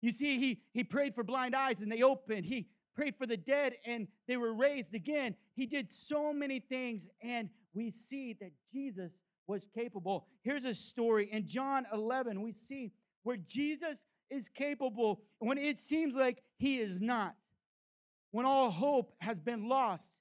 You 0.00 0.10
see, 0.10 0.38
he, 0.38 0.62
he 0.72 0.84
prayed 0.84 1.14
for 1.14 1.22
blind 1.22 1.54
eyes 1.54 1.80
and 1.80 1.90
they 1.90 2.02
opened. 2.02 2.44
He 2.44 2.68
prayed 2.94 3.16
for 3.16 3.26
the 3.26 3.36
dead 3.36 3.74
and 3.86 4.08
they 4.26 4.36
were 4.36 4.52
raised 4.52 4.94
again. 4.94 5.36
He 5.54 5.66
did 5.66 5.90
so 5.90 6.32
many 6.32 6.60
things, 6.60 7.08
and 7.22 7.50
we 7.74 7.90
see 7.90 8.36
that 8.40 8.52
Jesus 8.72 9.20
was 9.46 9.68
capable. 9.74 10.26
Here's 10.42 10.64
a 10.64 10.74
story 10.74 11.28
in 11.30 11.46
John 11.46 11.86
11. 11.92 12.42
We 12.42 12.52
see 12.52 12.92
where 13.22 13.36
Jesus 13.36 14.02
is 14.30 14.48
capable 14.48 15.22
when 15.38 15.58
it 15.58 15.78
seems 15.78 16.16
like 16.16 16.42
he 16.58 16.78
is 16.78 17.00
not, 17.00 17.34
when 18.32 18.44
all 18.44 18.70
hope 18.70 19.14
has 19.20 19.40
been 19.40 19.68
lost. 19.68 20.18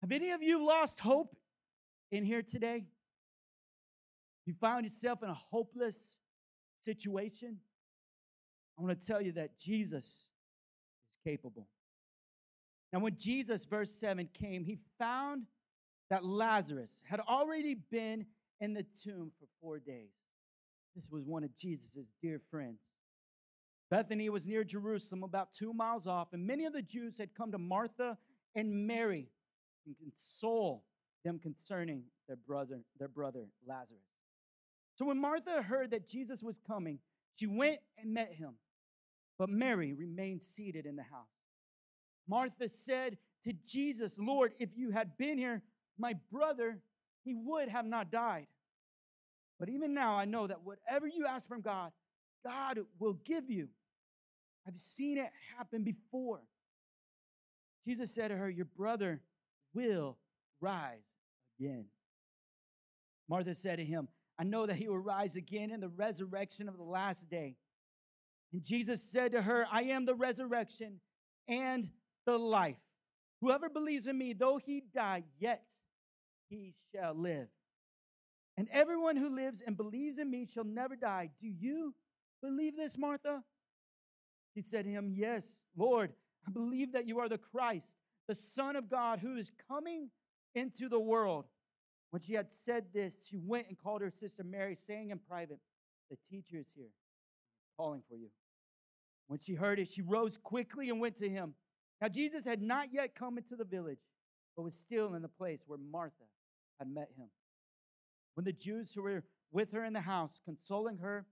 Have 0.00 0.10
any 0.10 0.32
of 0.32 0.42
you 0.42 0.66
lost 0.66 1.00
hope 1.00 1.36
in 2.10 2.24
here 2.24 2.42
today? 2.42 2.86
You 4.46 4.54
found 4.60 4.84
yourself 4.84 5.22
in 5.22 5.30
a 5.30 5.34
hopeless 5.34 6.18
situation? 6.80 7.58
I 8.78 8.82
want 8.82 9.00
to 9.00 9.06
tell 9.06 9.22
you 9.22 9.32
that 9.32 9.58
Jesus 9.58 10.28
is 11.10 11.18
capable. 11.22 11.68
Now, 12.92 13.00
when 13.00 13.16
Jesus, 13.16 13.64
verse 13.64 13.90
7, 13.90 14.28
came, 14.34 14.64
he 14.64 14.78
found 14.98 15.44
that 16.10 16.24
Lazarus 16.24 17.02
had 17.08 17.20
already 17.20 17.74
been 17.74 18.26
in 18.60 18.72
the 18.72 18.84
tomb 19.02 19.32
for 19.38 19.46
four 19.60 19.78
days. 19.78 20.12
This 20.94 21.04
was 21.10 21.24
one 21.24 21.44
of 21.44 21.56
Jesus' 21.56 21.98
dear 22.22 22.40
friends. 22.50 22.78
Bethany 23.94 24.28
was 24.28 24.44
near 24.44 24.64
Jerusalem, 24.64 25.22
about 25.22 25.52
two 25.52 25.72
miles 25.72 26.08
off, 26.08 26.32
and 26.32 26.44
many 26.44 26.64
of 26.64 26.72
the 26.72 26.82
Jews 26.82 27.16
had 27.16 27.32
come 27.32 27.52
to 27.52 27.58
Martha 27.58 28.18
and 28.52 28.88
Mary 28.88 29.28
and 29.86 29.94
console 29.96 30.82
them 31.24 31.38
concerning 31.38 32.02
their 32.26 32.34
brother, 32.34 32.80
their 32.98 33.06
brother 33.06 33.44
Lazarus. 33.64 34.02
So 34.96 35.04
when 35.04 35.20
Martha 35.20 35.62
heard 35.62 35.92
that 35.92 36.08
Jesus 36.08 36.42
was 36.42 36.58
coming, 36.58 36.98
she 37.36 37.46
went 37.46 37.78
and 37.96 38.12
met 38.12 38.32
him. 38.34 38.54
But 39.38 39.48
Mary 39.48 39.92
remained 39.92 40.42
seated 40.42 40.86
in 40.86 40.96
the 40.96 41.04
house. 41.04 41.28
Martha 42.26 42.68
said 42.68 43.16
to 43.44 43.52
Jesus, 43.64 44.18
Lord, 44.18 44.54
if 44.58 44.70
you 44.76 44.90
had 44.90 45.16
been 45.16 45.38
here, 45.38 45.62
my 45.96 46.14
brother, 46.32 46.80
he 47.22 47.32
would 47.32 47.68
have 47.68 47.86
not 47.86 48.10
died. 48.10 48.48
But 49.60 49.68
even 49.68 49.94
now, 49.94 50.16
I 50.16 50.24
know 50.24 50.48
that 50.48 50.64
whatever 50.64 51.06
you 51.06 51.26
ask 51.26 51.46
from 51.46 51.60
God, 51.60 51.92
God 52.44 52.80
will 52.98 53.18
give 53.24 53.48
you. 53.48 53.68
I've 54.66 54.80
seen 54.80 55.18
it 55.18 55.30
happen 55.56 55.84
before. 55.84 56.40
Jesus 57.86 58.14
said 58.14 58.28
to 58.28 58.36
her, 58.36 58.48
Your 58.48 58.64
brother 58.64 59.20
will 59.74 60.16
rise 60.60 61.04
again. 61.58 61.86
Martha 63.28 63.54
said 63.54 63.78
to 63.78 63.84
him, 63.84 64.08
I 64.38 64.44
know 64.44 64.66
that 64.66 64.76
he 64.76 64.88
will 64.88 64.98
rise 64.98 65.36
again 65.36 65.70
in 65.70 65.80
the 65.80 65.88
resurrection 65.88 66.68
of 66.68 66.76
the 66.76 66.84
last 66.84 67.28
day. 67.28 67.56
And 68.52 68.64
Jesus 68.64 69.02
said 69.02 69.32
to 69.32 69.42
her, 69.42 69.66
I 69.70 69.82
am 69.82 70.06
the 70.06 70.14
resurrection 70.14 71.00
and 71.46 71.90
the 72.26 72.38
life. 72.38 72.76
Whoever 73.40 73.68
believes 73.68 74.06
in 74.06 74.16
me, 74.16 74.32
though 74.32 74.58
he 74.64 74.82
die, 74.94 75.24
yet 75.38 75.70
he 76.48 76.74
shall 76.94 77.14
live. 77.14 77.48
And 78.56 78.68
everyone 78.72 79.16
who 79.16 79.34
lives 79.34 79.62
and 79.64 79.76
believes 79.76 80.18
in 80.18 80.30
me 80.30 80.48
shall 80.52 80.64
never 80.64 80.96
die. 80.96 81.30
Do 81.40 81.48
you 81.48 81.94
believe 82.40 82.76
this, 82.76 82.96
Martha? 82.96 83.42
He 84.54 84.62
said 84.62 84.84
to 84.84 84.90
him, 84.90 85.12
Yes, 85.14 85.64
Lord, 85.76 86.12
I 86.46 86.50
believe 86.50 86.92
that 86.92 87.06
you 87.06 87.18
are 87.18 87.28
the 87.28 87.38
Christ, 87.38 87.96
the 88.28 88.34
Son 88.34 88.76
of 88.76 88.88
God, 88.88 89.20
who 89.20 89.36
is 89.36 89.52
coming 89.68 90.10
into 90.54 90.88
the 90.88 91.00
world. 91.00 91.46
When 92.10 92.22
she 92.22 92.34
had 92.34 92.52
said 92.52 92.86
this, 92.92 93.26
she 93.28 93.36
went 93.36 93.68
and 93.68 93.76
called 93.78 94.00
her 94.00 94.10
sister 94.10 94.44
Mary, 94.44 94.76
saying 94.76 95.10
in 95.10 95.18
private, 95.18 95.58
The 96.10 96.16
teacher 96.30 96.58
is 96.58 96.72
here, 96.74 96.90
calling 97.76 98.02
for 98.08 98.14
you. 98.14 98.28
When 99.26 99.40
she 99.40 99.54
heard 99.54 99.78
it, 99.78 99.88
she 99.88 100.02
rose 100.02 100.36
quickly 100.36 100.90
and 100.90 101.00
went 101.00 101.16
to 101.16 101.28
him. 101.28 101.54
Now, 102.00 102.08
Jesus 102.08 102.44
had 102.44 102.62
not 102.62 102.92
yet 102.92 103.14
come 103.14 103.38
into 103.38 103.56
the 103.56 103.64
village, 103.64 104.00
but 104.56 104.62
was 104.62 104.76
still 104.76 105.14
in 105.14 105.22
the 105.22 105.28
place 105.28 105.64
where 105.66 105.78
Martha 105.78 106.24
had 106.78 106.88
met 106.88 107.08
him. 107.16 107.30
When 108.34 108.44
the 108.44 108.52
Jews 108.52 108.92
who 108.92 109.02
were 109.02 109.24
with 109.50 109.72
her 109.72 109.84
in 109.84 109.92
the 109.92 110.02
house, 110.02 110.40
consoling 110.44 110.98
her, 110.98 111.26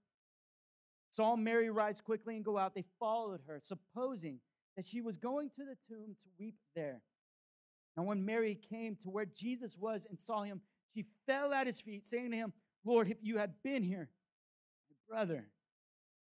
saw 1.13 1.37
Mary 1.37 1.69
rise 1.69 2.01
quickly 2.01 2.37
and 2.37 2.45
go 2.45 2.57
out, 2.57 2.75
they 2.75 2.87
followed 2.99 3.41
her, 3.47 3.61
supposing 3.63 4.41
that 4.77 4.87
she 4.87 5.03
was 5.03 5.19
going 5.19 5.51
to 5.51 5.65
the 5.65 5.77
tomb 5.87 6.17
to 6.23 6.29
weep 6.39 6.57
there. 6.75 7.03
Now, 7.97 8.05
when 8.05 8.25
Mary 8.25 8.59
came 8.71 8.97
to 9.03 9.11
where 9.11 9.27
Jesus 9.27 9.77
was 9.79 10.07
and 10.09 10.19
saw 10.19 10.43
him, 10.43 10.63
she 10.95 11.05
fell 11.27 11.53
at 11.53 11.67
his 11.67 11.81
feet, 11.81 12.07
saying 12.07 12.31
to 12.31 12.37
him, 12.37 12.53
Lord, 12.85 13.11
if 13.11 13.19
you 13.21 13.37
had 13.37 13.55
been 13.63 13.83
here, 13.83 14.09
my 14.91 15.17
brother 15.17 15.49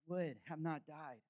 would 0.08 0.36
have 0.50 0.60
not 0.60 0.86
died. 0.86 1.22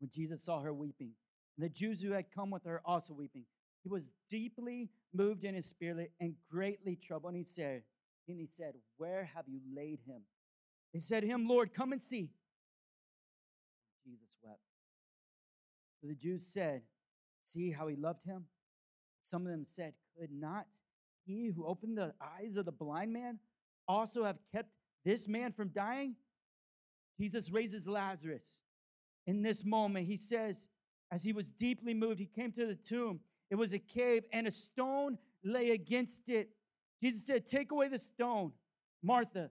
When 0.00 0.10
Jesus 0.14 0.44
saw 0.44 0.62
her 0.62 0.72
weeping, 0.72 1.12
and 1.58 1.64
the 1.64 1.68
Jews 1.68 2.00
who 2.00 2.12
had 2.12 2.32
come 2.34 2.50
with 2.50 2.64
her 2.64 2.80
also 2.84 3.12
weeping. 3.12 3.44
He 3.82 3.88
was 3.88 4.12
deeply 4.28 4.90
moved 5.12 5.44
in 5.44 5.54
his 5.54 5.66
spirit 5.66 6.12
and 6.20 6.34
greatly 6.50 6.96
troubled. 6.96 7.34
And 7.34 7.38
he 7.38 7.44
said, 7.44 7.82
and 8.28 8.38
he 8.38 8.48
said, 8.50 8.74
Where 8.96 9.30
have 9.34 9.44
you 9.48 9.60
laid 9.74 9.98
him? 10.06 10.22
They 10.92 11.00
said 11.00 11.20
to 11.20 11.26
him, 11.26 11.46
Lord, 11.46 11.72
come 11.72 11.92
and 11.92 12.02
see. 12.02 12.30
Jesus 14.04 14.38
wept. 14.42 14.60
So 16.00 16.08
the 16.08 16.14
Jews 16.14 16.46
said, 16.46 16.82
See 17.44 17.70
how 17.70 17.86
he 17.88 17.96
loved 17.96 18.24
him? 18.24 18.44
Some 19.22 19.46
of 19.46 19.52
them 19.52 19.64
said, 19.66 19.94
Could 20.18 20.30
not 20.32 20.66
he 21.26 21.46
who 21.54 21.66
opened 21.66 21.98
the 21.98 22.14
eyes 22.20 22.56
of 22.56 22.64
the 22.64 22.72
blind 22.72 23.12
man 23.12 23.38
also 23.86 24.24
have 24.24 24.38
kept 24.52 24.70
this 25.04 25.28
man 25.28 25.52
from 25.52 25.68
dying? 25.68 26.16
Jesus 27.18 27.50
raises 27.50 27.88
Lazarus. 27.88 28.62
In 29.26 29.42
this 29.42 29.64
moment, 29.64 30.06
he 30.06 30.16
says, 30.16 30.68
as 31.10 31.24
he 31.24 31.32
was 31.32 31.50
deeply 31.50 31.94
moved, 31.94 32.18
he 32.18 32.26
came 32.26 32.52
to 32.52 32.66
the 32.66 32.74
tomb. 32.74 33.20
It 33.50 33.56
was 33.56 33.72
a 33.72 33.78
cave, 33.78 34.24
and 34.32 34.46
a 34.46 34.50
stone 34.50 35.18
lay 35.42 35.70
against 35.70 36.28
it. 36.28 36.50
Jesus 37.02 37.26
said, 37.26 37.46
Take 37.46 37.70
away 37.70 37.88
the 37.88 37.98
stone. 37.98 38.52
Martha, 39.02 39.50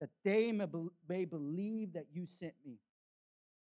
that 0.00 0.10
they 0.24 0.52
may 0.52 1.24
believe 1.24 1.92
that 1.92 2.06
you 2.12 2.26
sent 2.26 2.54
me. 2.64 2.78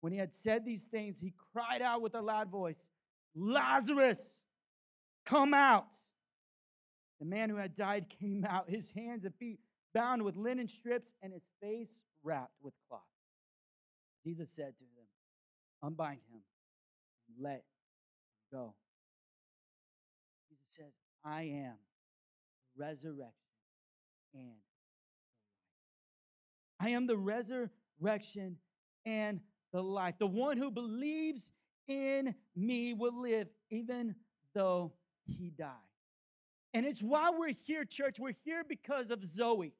When 0.01 0.13
he 0.13 0.19
had 0.19 0.35
said 0.35 0.65
these 0.65 0.85
things, 0.85 1.19
he 1.19 1.33
cried 1.53 1.81
out 1.81 2.01
with 2.01 2.13
a 2.15 2.21
loud 2.21 2.49
voice, 2.49 2.89
Lazarus, 3.35 4.43
come 5.25 5.53
out. 5.53 5.95
The 7.19 7.25
man 7.25 7.49
who 7.49 7.55
had 7.55 7.75
died 7.75 8.09
came 8.21 8.45
out, 8.45 8.69
his 8.69 8.91
hands 8.91 9.25
and 9.25 9.33
feet 9.35 9.59
bound 9.93 10.23
with 10.23 10.35
linen 10.35 10.67
strips 10.67 11.13
and 11.21 11.33
his 11.33 11.47
face 11.61 12.03
wrapped 12.23 12.53
with 12.61 12.73
cloth. 12.87 13.01
Jesus 14.23 14.51
said 14.51 14.73
to 14.77 14.83
them, 14.83 15.07
Unbind 15.81 16.19
him 16.31 16.41
and 17.29 17.43
let 17.43 17.53
him 17.53 17.61
go 18.51 18.75
Jesus 20.49 20.65
says, 20.69 20.93
I 21.23 21.43
am 21.43 21.75
resurrection 22.75 23.33
and. 24.33 24.66
I 26.79 26.89
am 26.89 27.07
the 27.07 27.17
resurrection 27.17 28.57
and 29.05 29.39
the 29.71 29.81
life. 29.81 30.15
The 30.19 30.27
one 30.27 30.57
who 30.57 30.71
believes 30.71 31.51
in 31.87 32.35
me 32.55 32.93
will 32.93 33.19
live 33.21 33.47
even 33.69 34.15
though 34.53 34.93
he 35.25 35.51
die. 35.57 35.71
And 36.73 36.85
it's 36.85 37.01
why 37.01 37.31
we're 37.31 37.53
here, 37.65 37.85
church. 37.85 38.19
We're 38.19 38.35
here 38.43 38.63
because 38.67 39.09
of 39.09 39.25
Zoe, 39.25 39.73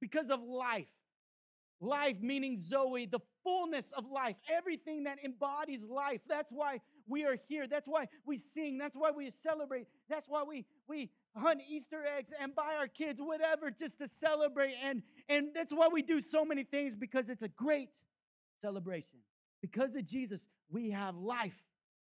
because 0.00 0.30
of 0.30 0.42
life. 0.42 0.90
Life 1.80 2.16
meaning 2.20 2.56
Zoe, 2.56 3.06
the 3.06 3.20
fullness 3.42 3.92
of 3.92 4.10
life, 4.10 4.36
everything 4.48 5.04
that 5.04 5.18
embodies 5.24 5.88
life. 5.88 6.20
That's 6.28 6.50
why 6.52 6.80
we 7.06 7.24
are 7.24 7.36
here. 7.48 7.66
That's 7.66 7.88
why 7.88 8.08
we 8.24 8.38
sing. 8.38 8.78
That's 8.78 8.96
why 8.96 9.10
we 9.10 9.30
celebrate. 9.30 9.86
That's 10.08 10.28
why 10.28 10.44
we, 10.44 10.64
we 10.88 11.10
hunt 11.36 11.60
Easter 11.68 12.04
eggs 12.04 12.32
and 12.40 12.54
buy 12.54 12.76
our 12.78 12.88
kids 12.88 13.20
whatever 13.20 13.70
just 13.70 13.98
to 13.98 14.06
celebrate. 14.06 14.74
And, 14.82 15.02
and 15.28 15.48
that's 15.54 15.72
why 15.72 15.88
we 15.88 16.02
do 16.02 16.20
so 16.20 16.44
many 16.44 16.64
things 16.64 16.96
because 16.96 17.30
it's 17.30 17.42
a 17.42 17.48
great 17.48 17.90
celebration. 18.60 19.20
Because 19.62 19.96
of 19.96 20.04
Jesus, 20.04 20.48
we 20.70 20.90
have 20.90 21.16
life. 21.16 21.62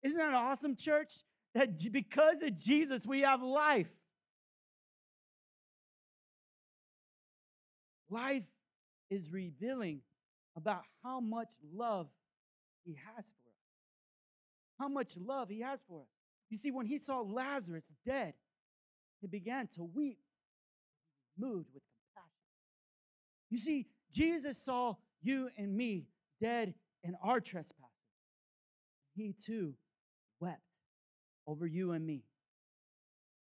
Isn't 0.02 0.18
that 0.18 0.34
awesome, 0.34 0.76
church? 0.76 1.12
That 1.54 1.70
because 1.92 2.42
of 2.42 2.56
Jesus, 2.56 3.06
we 3.06 3.22
have 3.22 3.44
life. 3.44 3.92
Life 8.10 8.44
is 9.10 9.32
revealing 9.32 10.02
about 10.56 10.82
how 11.04 11.20
much 11.20 11.50
love 11.74 12.08
he 12.86 12.94
has 12.94 13.26
for 13.26 13.50
us. 13.50 14.80
How 14.80 14.88
much 14.88 15.14
love 15.16 15.50
he 15.50 15.62
has 15.62 15.84
for 15.88 16.02
us. 16.02 16.08
You 16.50 16.58
see, 16.58 16.72
when 16.72 16.86
he 16.86 16.98
saw 16.98 17.22
Lazarus 17.22 17.94
dead, 18.06 18.34
he 19.22 19.28
began 19.28 19.68
to 19.76 19.84
weep, 19.84 20.20
moved 21.38 21.70
with. 21.74 21.84
You 23.54 23.60
see, 23.60 23.86
Jesus 24.12 24.58
saw 24.58 24.96
you 25.22 25.48
and 25.60 25.78
me 25.78 26.08
dead 26.42 26.74
in 27.04 27.16
our 27.22 27.40
trespasses. 27.40 27.86
He 29.16 29.34
too 29.34 29.76
wept 30.40 30.64
over 31.46 31.68
you 31.68 31.92
and 31.92 32.04
me. 32.04 32.24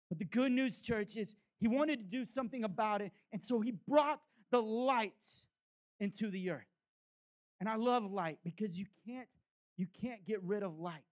But 0.09 0.19
the 0.19 0.25
good 0.25 0.51
news, 0.51 0.81
church, 0.81 1.15
is 1.15 1.37
he 1.57 1.69
wanted 1.69 1.99
to 1.99 2.05
do 2.05 2.25
something 2.25 2.65
about 2.65 3.01
it. 3.01 3.13
And 3.31 3.45
so 3.45 3.61
he 3.61 3.71
brought 3.71 4.19
the 4.51 4.61
light 4.61 5.45
into 6.01 6.29
the 6.29 6.49
earth. 6.49 6.67
And 7.61 7.69
I 7.69 7.77
love 7.77 8.03
light 8.03 8.39
because 8.43 8.77
you 8.77 8.87
can't 9.07 9.29
you 9.77 9.87
can't 10.01 10.25
get 10.25 10.43
rid 10.43 10.63
of 10.63 10.77
light. 10.77 11.05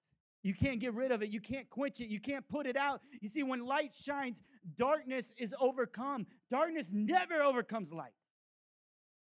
You 0.44 0.54
can't 0.54 0.82
get 0.82 0.94
rid 0.94 1.14
of 1.14 1.24
it. 1.24 1.30
You 1.30 1.40
can't 1.40 1.70
quench 1.70 2.02
it. 2.02 2.10
You 2.10 2.20
can't 2.20 2.46
put 2.50 2.68
it 2.68 2.76
out. 2.76 3.00
You 3.22 3.30
see, 3.30 3.42
when 3.42 3.66
light 3.66 3.94
shines, 3.94 4.42
darkness 4.78 5.34
is 5.38 5.56
overcome. 5.62 6.28
Darkness 6.50 6.92
never 6.94 7.42
overcomes 7.42 7.94
light. 7.94 8.12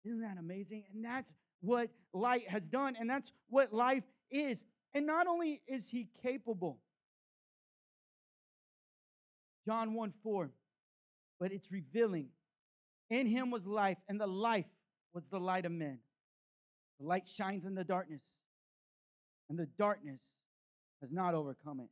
Isn't 0.08 0.22
that 0.22 0.38
amazing? 0.40 0.86
And 0.94 1.04
that's 1.04 1.34
what 1.60 1.90
light 2.14 2.48
has 2.50 2.70
done, 2.70 2.96
and 2.98 3.10
that's 3.10 3.34
what 3.50 3.74
life 3.74 4.06
is. 4.32 4.64
And 4.94 5.06
not 5.06 5.28
only 5.28 5.62
is 5.68 5.90
he 5.90 6.08
capable, 6.24 6.80
John 9.66 9.94
1 9.94 10.12
4, 10.24 10.50
but 11.40 11.52
it's 11.52 11.72
revealing. 11.72 12.30
In 13.10 13.28
him 13.28 13.52
was 13.52 13.68
life, 13.68 13.98
and 14.08 14.20
the 14.20 14.28
life 14.28 14.66
was 15.14 15.30
the 15.30 15.40
light 15.40 15.66
of 15.66 15.74
men. 15.74 16.00
The 17.00 17.06
light 17.06 17.28
shines 17.28 17.66
in 17.66 17.76
the 17.76 17.84
darkness, 17.84 18.24
and 19.50 19.60
the 19.60 19.68
darkness 19.78 20.22
has 21.02 21.12
not 21.12 21.34
overcome 21.34 21.82
it. 21.82 21.90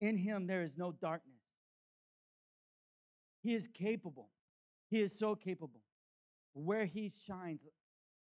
In 0.00 0.18
him 0.18 0.46
there 0.46 0.62
is 0.62 0.78
no 0.78 0.92
darkness. 0.92 1.34
He 3.42 3.54
is 3.54 3.66
capable. 3.66 4.28
He 4.90 5.00
is 5.00 5.16
so 5.18 5.34
capable. 5.34 5.80
Where 6.58 6.86
he 6.86 7.12
shines, 7.26 7.60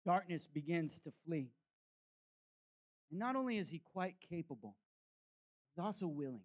darkness 0.06 0.48
begins 0.48 1.00
to 1.02 1.12
flee. 1.25 1.52
And 3.12 3.20
not 3.20 3.36
only 3.36 3.58
is 3.60 3.70
he 3.70 3.80
quite 3.80 4.16
capable, 4.28 4.75
he's 5.70 5.84
also 5.84 6.08
willing. 6.08 6.42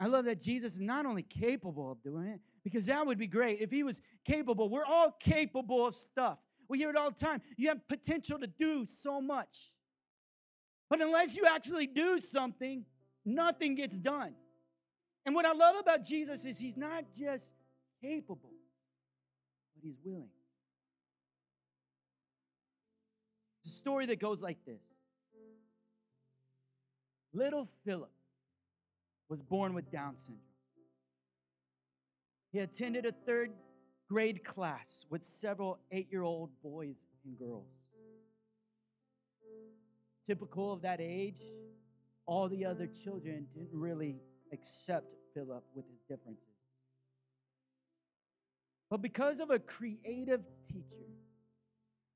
I 0.00 0.06
love 0.06 0.24
that 0.24 0.40
Jesus 0.40 0.74
is 0.74 0.80
not 0.80 1.04
only 1.04 1.22
capable 1.22 1.92
of 1.92 2.02
doing 2.02 2.26
it, 2.28 2.40
because 2.64 2.86
that 2.86 3.06
would 3.06 3.18
be 3.18 3.26
great 3.26 3.60
if 3.60 3.70
he 3.70 3.82
was 3.82 4.00
capable. 4.24 4.70
We're 4.70 4.86
all 4.86 5.14
capable 5.20 5.86
of 5.86 5.94
stuff. 5.94 6.42
We 6.66 6.78
hear 6.78 6.88
it 6.88 6.96
all 6.96 7.10
the 7.10 7.16
time. 7.16 7.42
You 7.58 7.68
have 7.68 7.86
potential 7.86 8.38
to 8.38 8.46
do 8.46 8.86
so 8.86 9.20
much. 9.20 9.70
But 10.88 11.02
unless 11.02 11.36
you 11.36 11.46
actually 11.46 11.86
do 11.86 12.20
something, 12.20 12.86
nothing 13.24 13.74
gets 13.74 13.98
done. 13.98 14.34
And 15.26 15.34
what 15.34 15.44
I 15.44 15.52
love 15.52 15.76
about 15.78 16.04
Jesus 16.04 16.46
is 16.46 16.58
he's 16.58 16.76
not 16.76 17.04
just 17.18 17.52
capable, 18.02 18.54
but 19.74 19.84
he's 19.84 19.98
willing. 20.02 20.30
It's 23.64 23.72
a 23.72 23.76
story 23.76 24.04
that 24.06 24.20
goes 24.20 24.42
like 24.42 24.58
this 24.66 24.82
Little 27.32 27.66
Philip 27.86 28.12
was 29.28 29.42
born 29.42 29.72
with 29.72 29.90
Down 29.90 30.18
syndrome. 30.18 30.42
He 32.52 32.58
attended 32.58 33.06
a 33.06 33.12
third 33.12 33.52
grade 34.06 34.44
class 34.44 35.06
with 35.08 35.24
several 35.24 35.78
eight 35.90 36.08
year 36.10 36.22
old 36.22 36.50
boys 36.62 36.96
and 37.24 37.38
girls. 37.38 37.64
Typical 40.26 40.72
of 40.72 40.82
that 40.82 41.00
age, 41.00 41.40
all 42.26 42.48
the 42.48 42.66
other 42.66 42.88
children 43.02 43.46
didn't 43.54 43.70
really 43.72 44.16
accept 44.52 45.06
Philip 45.32 45.64
with 45.74 45.86
his 45.86 46.00
differences. 46.08 46.44
But 48.90 49.00
because 49.00 49.40
of 49.40 49.50
a 49.50 49.58
creative 49.58 50.46
teacher, 50.68 51.04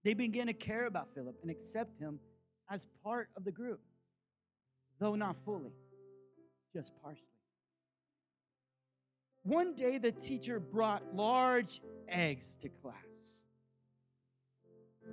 they 0.04 0.14
began 0.14 0.46
to 0.46 0.52
care 0.52 0.86
about 0.86 1.08
Philip 1.14 1.36
and 1.42 1.50
accept 1.50 1.98
him 1.98 2.20
as 2.70 2.86
part 3.02 3.28
of 3.36 3.44
the 3.44 3.52
group, 3.52 3.80
though 5.00 5.14
not 5.14 5.36
fully, 5.36 5.72
just 6.72 6.92
partially. 7.02 7.24
One 9.42 9.74
day, 9.74 9.98
the 9.98 10.12
teacher 10.12 10.60
brought 10.60 11.14
large 11.14 11.80
eggs 12.08 12.54
to 12.56 12.68
class. 12.68 13.42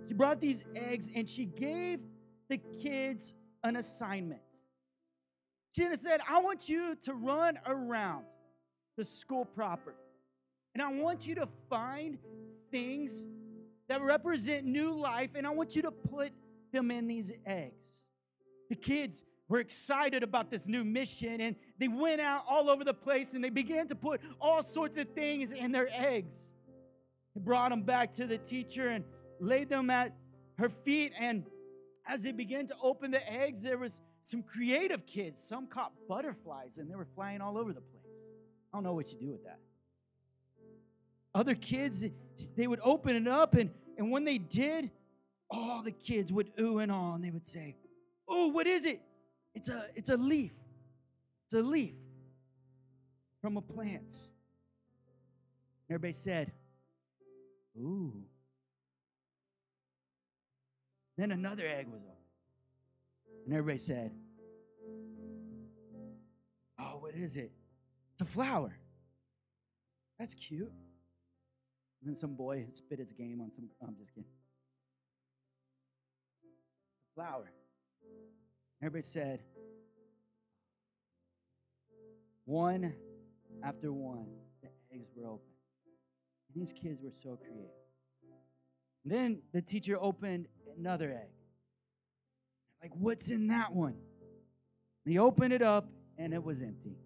She 0.07 0.13
brought 0.13 0.41
these 0.41 0.63
eggs 0.75 1.09
and 1.15 1.27
she 1.27 1.45
gave 1.45 2.01
the 2.49 2.57
kids 2.57 3.33
an 3.63 3.77
assignment. 3.77 4.41
She 5.75 5.87
said, 5.97 6.21
I 6.29 6.39
want 6.39 6.69
you 6.69 6.95
to 7.03 7.13
run 7.13 7.59
around 7.65 8.25
the 8.97 9.03
school 9.03 9.45
property. 9.45 9.97
And 10.73 10.81
I 10.81 10.91
want 10.91 11.25
you 11.25 11.35
to 11.35 11.47
find 11.69 12.17
things 12.71 13.25
that 13.87 14.01
represent 14.01 14.65
new 14.65 14.93
life, 14.93 15.31
and 15.35 15.45
I 15.45 15.51
want 15.51 15.75
you 15.75 15.81
to 15.83 15.91
put 15.91 16.31
them 16.71 16.91
in 16.91 17.07
these 17.07 17.31
eggs. 17.45 18.03
The 18.69 18.75
kids 18.75 19.23
were 19.47 19.59
excited 19.59 20.23
about 20.23 20.49
this 20.49 20.67
new 20.67 20.83
mission, 20.83 21.39
and 21.39 21.55
they 21.79 21.87
went 21.87 22.21
out 22.21 22.43
all 22.49 22.69
over 22.69 22.83
the 22.83 22.93
place 22.93 23.33
and 23.33 23.43
they 23.43 23.49
began 23.49 23.87
to 23.87 23.95
put 23.95 24.21
all 24.41 24.63
sorts 24.63 24.97
of 24.97 25.09
things 25.09 25.51
in 25.51 25.71
their 25.71 25.87
eggs. 25.91 26.51
They 27.35 27.41
brought 27.41 27.69
them 27.69 27.83
back 27.83 28.13
to 28.13 28.25
the 28.25 28.37
teacher 28.37 28.87
and 28.87 29.03
laid 29.39 29.69
them 29.69 29.89
at 29.89 30.15
her 30.57 30.69
feet. 30.69 31.11
And 31.19 31.45
as 32.07 32.23
they 32.23 32.31
began 32.31 32.65
to 32.67 32.75
open 32.81 33.11
the 33.11 33.31
eggs, 33.31 33.61
there 33.61 33.77
was 33.77 34.01
some 34.23 34.41
creative 34.41 35.05
kids. 35.05 35.43
Some 35.43 35.67
caught 35.67 35.91
butterflies 36.07 36.77
and 36.77 36.89
they 36.89 36.95
were 36.95 37.07
flying 37.13 37.41
all 37.41 37.57
over 37.57 37.73
the 37.73 37.81
place. 37.81 38.03
I 38.73 38.77
don't 38.77 38.83
know 38.83 38.93
what 38.93 39.11
you 39.11 39.19
do 39.19 39.31
with 39.31 39.43
that. 39.43 39.59
Other 41.35 41.53
kids, 41.53 42.05
they 42.55 42.65
would 42.65 42.79
open 42.81 43.13
it 43.17 43.27
up, 43.27 43.55
and, 43.55 43.69
and 43.97 44.09
when 44.09 44.23
they 44.23 44.37
did, 44.37 44.89
all 45.51 45.83
the 45.83 45.91
kids 45.91 46.31
would 46.31 46.49
ooh 46.59 46.79
and 46.79 46.89
ah, 46.91 47.15
and 47.15 47.23
they 47.23 47.29
would 47.29 47.45
say, 47.47 47.75
Oh, 48.27 48.47
what 48.47 48.65
is 48.65 48.85
it? 48.85 49.01
It's 49.53 49.69
a, 49.69 49.85
it's 49.95 50.09
a 50.09 50.15
leaf. 50.15 50.53
It's 51.45 51.53
a 51.53 51.61
leaf 51.61 51.93
from 53.41 53.57
a 53.57 53.61
plant. 53.61 54.15
Everybody 55.89 56.13
said, 56.13 56.53
Ooh. 57.77 58.23
Then 61.17 61.31
another 61.31 61.67
egg 61.67 61.87
was 61.87 62.01
opened. 62.01 62.15
And 63.45 63.53
everybody 63.53 63.77
said, 63.77 64.11
Oh, 66.79 66.97
what 66.99 67.13
is 67.13 67.35
it? 67.35 67.51
It's 68.13 68.21
a 68.21 68.25
flower. 68.25 68.77
That's 70.17 70.33
cute. 70.33 70.71
And 72.05 72.11
then 72.11 72.17
some 72.19 72.35
boy 72.35 72.67
spit 72.73 72.99
his 72.99 73.11
game 73.11 73.41
on 73.41 73.51
some. 73.51 73.67
I'm 73.81 73.95
just 73.97 74.13
kidding. 74.13 74.29
Flower. 77.15 77.51
Everybody 78.79 79.01
said, 79.01 79.39
one 82.45 82.93
after 83.63 83.91
one, 83.91 84.27
the 84.61 84.69
eggs 84.93 85.09
were 85.15 85.25
open. 85.25 85.47
And 86.53 86.61
these 86.61 86.71
kids 86.71 87.01
were 87.01 87.09
so 87.23 87.37
creative. 87.37 87.71
And 89.03 89.11
then 89.11 89.41
the 89.51 89.63
teacher 89.63 89.97
opened 89.99 90.45
another 90.77 91.11
egg. 91.11 91.31
Like, 92.83 92.91
what's 92.93 93.31
in 93.31 93.47
that 93.47 93.73
one? 93.73 93.95
And 95.05 95.11
he 95.11 95.17
opened 95.17 95.53
it 95.53 95.63
up 95.63 95.89
and 96.19 96.35
it 96.35 96.43
was 96.43 96.61
empty. 96.61 96.97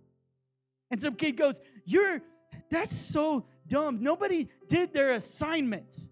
And 0.91 1.01
some 1.01 1.15
kid 1.15 1.37
goes, 1.37 1.61
You're 1.85 2.21
that's 2.69 2.95
so 2.95 3.45
dumb. 3.69 4.01
Nobody 4.01 4.49
did 4.67 4.93
their 4.93 5.11
assignment. 5.11 6.07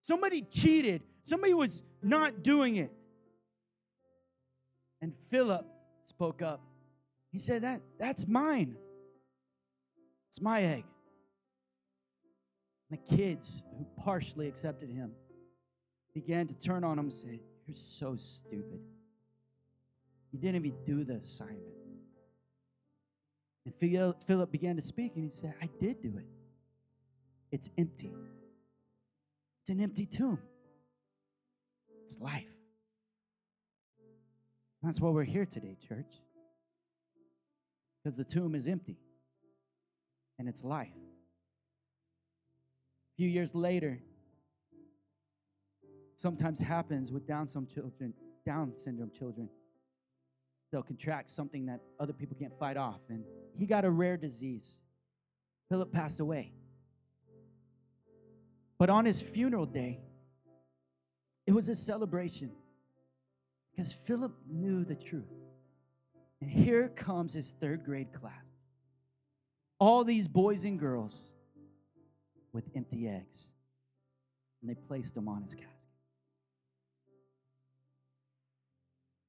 Somebody 0.00 0.42
cheated. 0.42 1.02
Somebody 1.24 1.54
was 1.54 1.82
not 2.02 2.42
doing 2.42 2.76
it. 2.76 2.92
And 5.02 5.14
Philip 5.30 5.66
spoke 6.04 6.42
up. 6.42 6.60
He 7.32 7.38
said, 7.38 7.62
That 7.62 7.80
that's 7.98 8.26
mine. 8.26 8.76
It's 10.28 10.40
my 10.40 10.62
egg. 10.62 10.84
And 12.90 12.98
the 12.98 13.16
kids 13.16 13.62
who 13.78 13.86
partially 14.02 14.48
accepted 14.48 14.90
him 14.90 15.12
began 16.14 16.46
to 16.46 16.58
turn 16.58 16.84
on 16.84 16.98
him 16.98 17.06
and 17.06 17.12
say, 17.12 17.40
You're 17.66 17.76
so 17.76 18.16
stupid. 18.16 18.80
You 20.32 20.38
didn't 20.38 20.66
even 20.66 20.78
do 20.84 21.04
the 21.04 21.14
assignment. 21.14 21.58
And 23.64 23.74
Philip 24.26 24.50
began 24.50 24.76
to 24.76 24.82
speak 24.82 25.12
and 25.16 25.24
he 25.24 25.36
said, 25.36 25.54
I 25.60 25.68
did 25.80 26.02
do 26.02 26.14
it. 26.16 26.26
It's 27.52 27.70
empty. 27.76 28.14
It's 29.62 29.70
an 29.70 29.80
empty 29.80 30.06
tomb. 30.06 30.38
It's 32.04 32.18
life. 32.18 32.50
That's 34.82 35.00
why 35.00 35.10
we're 35.10 35.24
here 35.24 35.44
today, 35.44 35.76
church. 35.86 36.22
Because 38.02 38.16
the 38.16 38.24
tomb 38.24 38.54
is 38.54 38.66
empty 38.66 38.96
and 40.38 40.48
it's 40.48 40.64
life. 40.64 40.88
A 43.12 43.16
few 43.16 43.28
years 43.28 43.54
later, 43.54 44.00
sometimes 46.16 46.60
happens 46.60 47.12
with 47.12 47.26
Down 47.26 47.46
syndrome 47.46 47.68
children, 47.72 48.14
Down 48.46 48.72
syndrome 48.78 49.10
children. 49.16 49.50
They'll 50.72 50.82
contract 50.82 51.30
something 51.30 51.66
that 51.66 51.80
other 51.98 52.12
people 52.12 52.36
can't 52.40 52.56
fight 52.58 52.76
off. 52.76 53.00
And 53.08 53.24
he 53.58 53.66
got 53.66 53.84
a 53.84 53.90
rare 53.90 54.16
disease. 54.16 54.78
Philip 55.68 55.92
passed 55.92 56.20
away. 56.20 56.52
But 58.80 58.88
on 58.88 59.04
his 59.04 59.20
funeral 59.20 59.66
day, 59.66 60.00
it 61.46 61.52
was 61.52 61.68
a 61.68 61.74
celebration 61.74 62.50
because 63.70 63.92
Philip 63.92 64.32
knew 64.48 64.86
the 64.86 64.94
truth. 64.94 65.28
And 66.40 66.50
here 66.50 66.88
comes 66.88 67.34
his 67.34 67.52
third 67.52 67.84
grade 67.84 68.10
class. 68.14 68.32
All 69.78 70.02
these 70.02 70.28
boys 70.28 70.64
and 70.64 70.78
girls 70.78 71.30
with 72.54 72.64
empty 72.74 73.06
eggs. 73.06 73.48
And 74.62 74.70
they 74.70 74.74
placed 74.74 75.14
them 75.14 75.28
on 75.28 75.42
his 75.42 75.52
casket. 75.52 75.68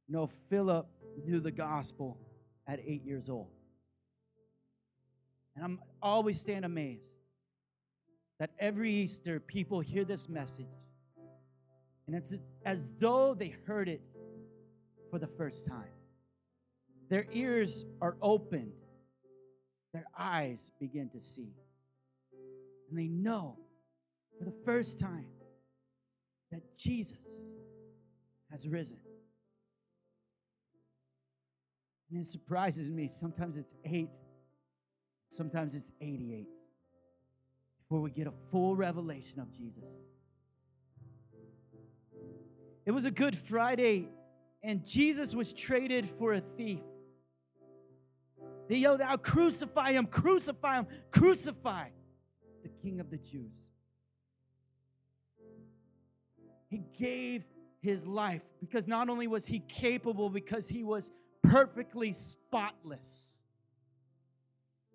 No, 0.08 0.28
Philip 0.28 0.88
knew 1.26 1.42
the 1.42 1.52
gospel 1.52 2.18
at 2.66 2.80
eight 2.88 3.04
years 3.04 3.30
old. 3.30 3.52
And 5.58 5.66
I'm 5.66 5.80
always 6.02 6.40
stand 6.40 6.64
amazed 6.64 7.12
that 8.42 8.50
every 8.58 8.92
Easter 8.92 9.40
people 9.40 9.82
hear 9.82 10.04
this 10.04 10.28
message. 10.28 10.66
And 12.08 12.16
it's 12.16 12.36
as 12.66 12.92
though 13.00 13.36
they 13.36 13.54
heard 13.68 13.88
it 13.88 14.02
for 15.12 15.20
the 15.20 15.28
first 15.28 15.68
time. 15.68 15.94
Their 17.08 17.28
ears 17.32 17.86
are 18.02 18.18
opened, 18.20 18.72
their 19.94 20.08
eyes 20.18 20.72
begin 20.80 21.12
to 21.12 21.22
see. 21.22 21.54
And 22.90 22.98
they 22.98 23.08
know 23.08 23.60
for 24.40 24.46
the 24.46 24.56
first 24.66 25.00
time 25.00 25.28
that 26.52 26.80
Jesus 26.80 27.20
has 28.50 28.68
risen. 28.68 28.98
And 32.10 32.22
it 32.22 32.28
surprises 32.28 32.90
me. 32.90 33.08
Sometimes 33.08 33.56
it's 33.56 33.76
eight, 33.86 34.10
sometimes 35.30 35.76
it's 35.76 35.92
88 36.02 36.48
before 37.92 38.02
we 38.02 38.12
get 38.12 38.26
a 38.26 38.32
full 38.50 38.74
revelation 38.74 39.42
of 39.42 39.52
Jesus. 39.52 39.84
It 42.86 42.92
was 42.92 43.04
a 43.04 43.12
Good 43.12 43.38
Friday, 43.38 44.08
and 44.64 44.86
Jesus 44.86 45.36
was 45.36 45.52
traded 45.52 46.08
for 46.08 46.32
a 46.32 46.40
thief. 46.40 46.80
They 48.70 48.78
yelled 48.78 49.02
out, 49.02 49.24
Crucify 49.24 49.92
him, 49.92 50.06
crucify 50.06 50.76
him, 50.76 50.88
crucify 51.12 51.90
the 52.64 52.70
King 52.70 53.02
of 53.02 53.10
the 53.10 53.18
Jews. 53.18 53.74
He 56.70 56.86
gave 56.98 57.44
his 57.82 58.08
life 58.08 58.46
because 58.62 58.88
not 58.88 59.10
only 59.10 59.28
was 59.28 59.48
he 59.48 59.60
capable, 59.60 60.30
because 60.30 60.70
he 60.70 60.86
was 60.86 61.12
perfectly 61.44 62.14
spotless, 62.14 63.42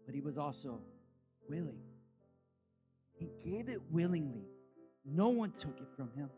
but 0.07 0.15
he 0.15 0.23
was 0.23 0.39
also 0.39 0.81
willing. 1.47 1.83
He 3.17 3.31
gave 3.45 3.69
it 3.69 3.81
willingly. 3.91 4.47
No 5.05 5.29
one 5.29 5.53
took 5.53 5.79
it 5.81 5.89
from 5.97 6.13
him. 6.13 6.31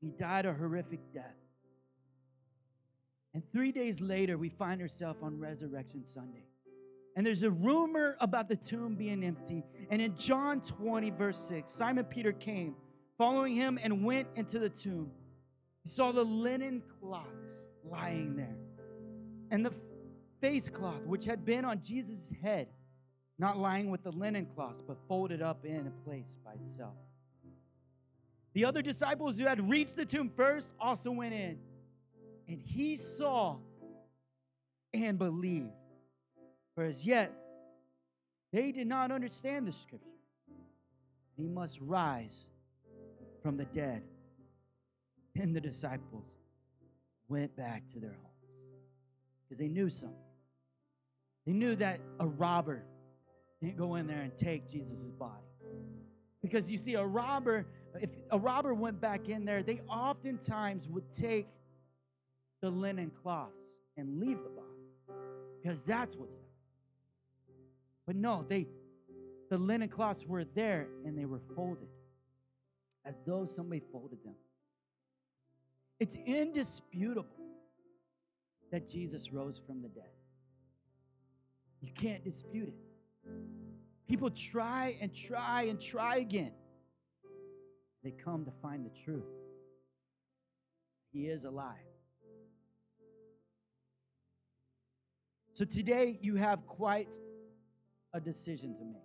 He 0.00 0.10
died 0.10 0.46
a 0.46 0.54
horrific 0.54 1.12
death. 1.12 1.36
And 3.34 3.42
three 3.52 3.72
days 3.72 4.00
later, 4.00 4.38
we 4.38 4.48
find 4.48 4.80
ourselves 4.80 5.20
on 5.22 5.38
Resurrection 5.38 6.06
Sunday. 6.06 6.44
And 7.16 7.26
there's 7.26 7.42
a 7.42 7.50
rumor 7.50 8.16
about 8.20 8.48
the 8.48 8.56
tomb 8.56 8.94
being 8.94 9.24
empty. 9.24 9.64
And 9.90 10.00
in 10.00 10.16
John 10.16 10.60
20, 10.60 11.10
verse 11.10 11.40
6, 11.48 11.72
Simon 11.72 12.04
Peter 12.04 12.32
came, 12.32 12.76
following 13.16 13.54
him, 13.54 13.78
and 13.82 14.04
went 14.04 14.28
into 14.36 14.58
the 14.58 14.68
tomb. 14.68 15.10
He 15.82 15.88
saw 15.88 16.12
the 16.12 16.24
linen 16.24 16.82
cloths 17.00 17.66
lying 17.84 18.36
there, 18.36 18.56
and 19.50 19.64
the 19.64 19.74
face 20.40 20.68
cloth 20.68 21.04
which 21.06 21.24
had 21.24 21.44
been 21.44 21.64
on 21.64 21.80
Jesus' 21.80 22.32
head, 22.42 22.68
not 23.38 23.58
lying 23.58 23.90
with 23.90 24.02
the 24.02 24.10
linen 24.12 24.46
cloths, 24.54 24.82
but 24.86 24.96
folded 25.08 25.42
up 25.42 25.64
in 25.64 25.86
a 25.86 26.08
place 26.08 26.38
by 26.44 26.52
itself. 26.68 26.94
The 28.54 28.64
other 28.64 28.82
disciples 28.82 29.38
who 29.38 29.46
had 29.46 29.68
reached 29.68 29.96
the 29.96 30.04
tomb 30.04 30.30
first 30.34 30.72
also 30.80 31.12
went 31.12 31.34
in 31.34 31.58
and 32.48 32.60
he 32.60 32.96
saw 32.96 33.58
and 34.92 35.18
believed. 35.18 35.70
For 36.74 36.84
as 36.84 37.06
yet, 37.06 37.32
they 38.52 38.72
did 38.72 38.86
not 38.86 39.12
understand 39.12 39.68
the 39.68 39.72
scripture. 39.72 40.08
He 41.36 41.46
must 41.46 41.78
rise 41.80 42.46
from 43.42 43.56
the 43.56 43.66
dead. 43.66 44.02
And 45.36 45.54
the 45.54 45.60
disciples 45.60 46.34
went 47.28 47.54
back 47.54 47.82
to 47.92 48.00
their 48.00 48.10
homes 48.10 48.50
because 49.44 49.60
they 49.60 49.68
knew 49.68 49.90
something. 49.90 50.18
They 51.46 51.52
knew 51.52 51.76
that 51.76 52.00
a 52.18 52.26
robber 52.26 52.82
didn't 53.60 53.76
go 53.76 53.96
in 53.96 54.06
there 54.06 54.20
and 54.20 54.36
take 54.36 54.68
Jesus' 54.68 55.06
body. 55.06 55.32
Because 56.42 56.70
you 56.70 56.78
see, 56.78 56.94
a 56.94 57.04
robber, 57.04 57.66
if 58.00 58.10
a 58.30 58.38
robber 58.38 58.72
went 58.74 59.00
back 59.00 59.28
in 59.28 59.44
there, 59.44 59.62
they 59.62 59.80
oftentimes 59.88 60.88
would 60.88 61.12
take 61.12 61.48
the 62.60 62.70
linen 62.70 63.10
cloths 63.22 63.76
and 63.96 64.20
leave 64.20 64.38
the 64.38 64.50
body 64.50 64.68
because 65.60 65.84
that's 65.84 66.16
what's 66.16 66.34
there. 66.34 66.44
But 68.06 68.16
no, 68.16 68.44
they 68.48 68.66
the 69.50 69.58
linen 69.58 69.88
cloths 69.88 70.26
were 70.26 70.44
there 70.44 70.88
and 71.04 71.16
they 71.16 71.24
were 71.24 71.40
folded 71.56 71.88
as 73.04 73.14
though 73.26 73.44
somebody 73.44 73.82
folded 73.90 74.22
them. 74.24 74.34
It's 75.98 76.16
indisputable 76.26 77.28
that 78.70 78.88
Jesus 78.88 79.32
rose 79.32 79.60
from 79.66 79.82
the 79.82 79.88
dead. 79.88 80.10
You 81.80 81.90
can't 81.92 82.22
dispute 82.22 82.68
it. 82.68 82.87
People 84.06 84.30
try 84.30 84.96
and 85.00 85.14
try 85.14 85.62
and 85.62 85.80
try 85.80 86.16
again. 86.16 86.52
They 88.02 88.10
come 88.12 88.44
to 88.44 88.50
find 88.62 88.84
the 88.84 88.90
truth. 89.04 89.24
He 91.12 91.26
is 91.26 91.44
alive. 91.44 91.76
So 95.52 95.64
today 95.64 96.18
you 96.22 96.36
have 96.36 96.66
quite 96.66 97.18
a 98.14 98.20
decision 98.20 98.76
to 98.78 98.84
make. 98.84 99.02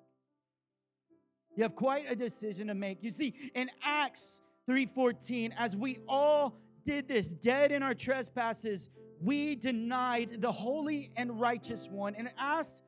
You 1.55 1.63
have 1.63 1.75
quite 1.75 2.09
a 2.09 2.15
decision 2.15 2.67
to 2.67 2.73
make. 2.75 3.03
You 3.03 3.11
see, 3.11 3.33
in 3.53 3.69
Acts 3.83 4.41
3:14, 4.67 5.53
as 5.57 5.75
we 5.75 5.97
all 6.07 6.59
did 6.85 7.07
this, 7.07 7.27
dead 7.29 7.71
in 7.71 7.83
our 7.83 7.95
trespasses, 7.95 8.89
we 9.19 9.55
denied 9.55 10.41
the 10.41 10.51
holy 10.51 11.11
and 11.15 11.39
righteous 11.39 11.89
one 11.89 12.15
and 12.15 12.29
asked 12.37 12.83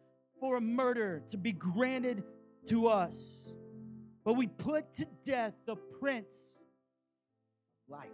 for 0.45 0.58
a 0.58 0.62
murder 0.62 1.23
to 1.27 1.38
be 1.38 1.51
granted 1.51 2.23
to 2.67 2.88
us. 2.88 3.51
But 4.23 4.34
we 4.34 4.45
put 4.45 4.93
to 4.95 5.08
death 5.23 5.55
the 5.65 5.75
prince 5.75 6.62
of 7.88 7.97
life. 7.97 8.10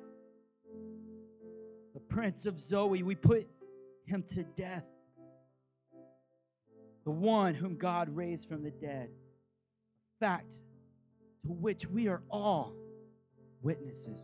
The 1.94 2.00
prince 2.00 2.46
of 2.46 2.58
Zoe, 2.58 3.04
we 3.04 3.16
put 3.16 3.50
him 4.06 4.24
to 4.30 4.44
death 4.44 4.86
the 7.04 7.12
one 7.12 7.54
whom 7.54 7.76
God 7.76 8.08
raised 8.16 8.48
from 8.48 8.64
the 8.64 8.72
dead. 8.72 9.10
Fact 10.22 10.54
to 11.44 11.52
which 11.52 11.86
we 11.86 12.08
are 12.08 12.22
all 12.30 12.74
witnesses. 13.62 14.22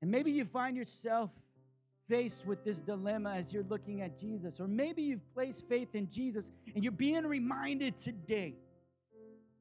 And 0.00 0.12
maybe 0.12 0.30
you 0.30 0.44
find 0.44 0.76
yourself 0.76 1.32
faced 2.08 2.46
with 2.46 2.64
this 2.64 2.78
dilemma 2.78 3.34
as 3.34 3.52
you're 3.52 3.64
looking 3.64 4.02
at 4.02 4.18
Jesus, 4.18 4.60
or 4.60 4.66
maybe 4.66 5.02
you've 5.02 5.34
placed 5.34 5.68
faith 5.68 5.94
in 5.94 6.08
Jesus 6.10 6.52
and 6.74 6.84
you're 6.84 6.92
being 6.92 7.24
reminded 7.24 7.98
today, 7.98 8.54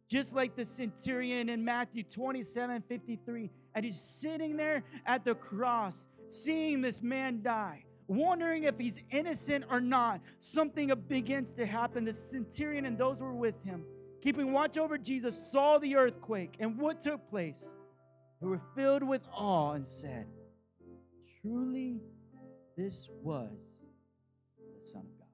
just 0.10 0.36
like 0.36 0.56
the 0.56 0.65
centurion 0.65 1.49
in 1.49 1.63
Matthew 1.63 2.03
27 2.03 2.84
53, 2.88 3.49
and 3.75 3.86
he's 3.86 3.99
sitting 3.99 4.58
there 4.58 4.84
at 5.06 5.23
the 5.25 5.36
cross, 5.36 6.08
seeing 6.29 6.82
this 6.82 7.01
man 7.01 7.41
die 7.41 7.84
wondering 8.08 8.63
if 8.63 8.77
he's 8.77 8.99
innocent 9.10 9.65
or 9.69 9.79
not, 9.79 10.21
something 10.39 10.91
begins 11.08 11.53
to 11.53 11.65
happen. 11.65 12.06
The 12.06 12.13
centurion 12.13 12.86
and 12.86 12.97
those 12.97 13.19
who 13.19 13.25
were 13.25 13.34
with 13.34 13.62
him, 13.63 13.84
keeping 14.21 14.51
watch 14.51 14.77
over 14.77 14.97
Jesus, 14.97 15.51
saw 15.51 15.77
the 15.77 15.95
earthquake 15.95 16.56
and 16.60 16.77
what 16.77 17.01
took 17.01 17.29
place. 17.29 17.73
They 18.41 18.47
were 18.47 18.62
filled 18.75 19.03
with 19.03 19.27
awe 19.32 19.73
and 19.73 19.88
said, 19.88 20.27
Truly, 21.41 21.99
this 22.77 23.09
was 23.21 23.49
the 24.57 24.88
Son 24.88 25.01
of 25.01 25.17
God. 25.17 25.27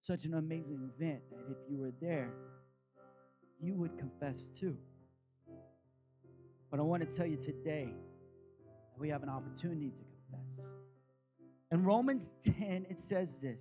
Such 0.00 0.24
an 0.24 0.34
amazing 0.34 0.90
event 0.96 1.22
that 1.30 1.44
if 1.50 1.58
you 1.68 1.78
were 1.78 1.92
there, 2.00 2.32
you 3.60 3.74
would 3.76 3.96
confess 3.98 4.48
too. 4.48 4.76
But 6.70 6.80
I 6.80 6.82
want 6.82 7.08
to 7.08 7.16
tell 7.16 7.26
you 7.26 7.36
today 7.36 7.94
that 8.92 8.98
we 8.98 9.10
have 9.10 9.22
an 9.22 9.28
opportunity 9.28 9.90
to 9.90 10.04
confess. 10.04 10.68
In 11.70 11.84
Romans 11.84 12.34
10, 12.42 12.86
it 12.90 12.98
says 12.98 13.42
this 13.42 13.58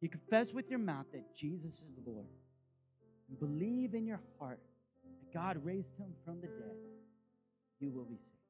You 0.00 0.08
confess 0.08 0.52
with 0.52 0.68
your 0.68 0.78
mouth 0.78 1.06
that 1.12 1.36
Jesus 1.36 1.82
is 1.82 1.94
the 1.94 2.10
Lord, 2.10 2.26
and 3.28 3.38
believe 3.38 3.94
in 3.94 4.06
your 4.06 4.20
heart 4.38 4.60
that 5.04 5.32
God 5.32 5.64
raised 5.64 5.96
him 5.96 6.08
from 6.24 6.40
the 6.40 6.48
dead, 6.48 6.76
you 7.78 7.90
will 7.90 8.04
be 8.04 8.16
saved. 8.16 8.45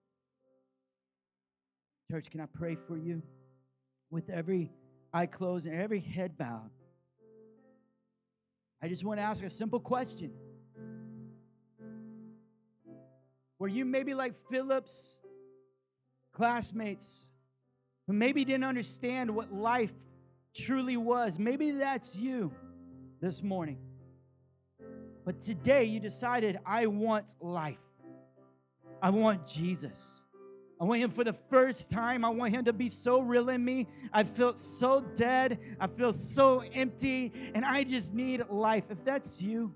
Church, 2.10 2.30
can 2.30 2.40
I 2.40 2.46
pray 2.46 2.76
for 2.76 2.96
you? 2.96 3.22
With 4.10 4.30
every 4.30 4.70
eye 5.12 5.26
closed 5.26 5.66
and 5.66 5.80
every 5.80 6.00
head 6.00 6.38
bowed, 6.38 6.70
I 8.80 8.88
just 8.88 9.04
want 9.04 9.18
to 9.18 9.24
ask 9.24 9.44
a 9.44 9.50
simple 9.50 9.80
question. 9.80 10.32
Were 13.58 13.68
you 13.68 13.84
maybe 13.84 14.14
like 14.14 14.36
Philip's 14.36 15.18
classmates 16.32 17.30
who 18.06 18.12
maybe 18.12 18.44
didn't 18.44 18.64
understand 18.64 19.34
what 19.34 19.52
life 19.52 19.94
truly 20.54 20.96
was? 20.96 21.38
Maybe 21.38 21.72
that's 21.72 22.16
you 22.16 22.52
this 23.20 23.42
morning. 23.42 23.78
But 25.24 25.40
today 25.40 25.84
you 25.84 25.98
decided, 25.98 26.60
I 26.64 26.86
want 26.86 27.34
life. 27.40 27.80
I 29.02 29.10
want 29.10 29.46
Jesus. 29.46 30.20
I 30.80 30.84
want 30.84 31.00
him 31.00 31.10
for 31.10 31.24
the 31.24 31.32
first 31.32 31.90
time. 31.90 32.24
I 32.24 32.28
want 32.28 32.54
him 32.54 32.66
to 32.66 32.72
be 32.72 32.88
so 32.88 33.20
real 33.20 33.48
in 33.48 33.64
me. 33.64 33.88
I 34.12 34.24
feel 34.24 34.56
so 34.56 35.00
dead. 35.00 35.58
I 35.80 35.86
feel 35.86 36.12
so 36.12 36.62
empty, 36.74 37.32
and 37.54 37.64
I 37.64 37.84
just 37.84 38.12
need 38.12 38.44
life. 38.50 38.90
If 38.90 39.02
that's 39.04 39.40
you, 39.40 39.74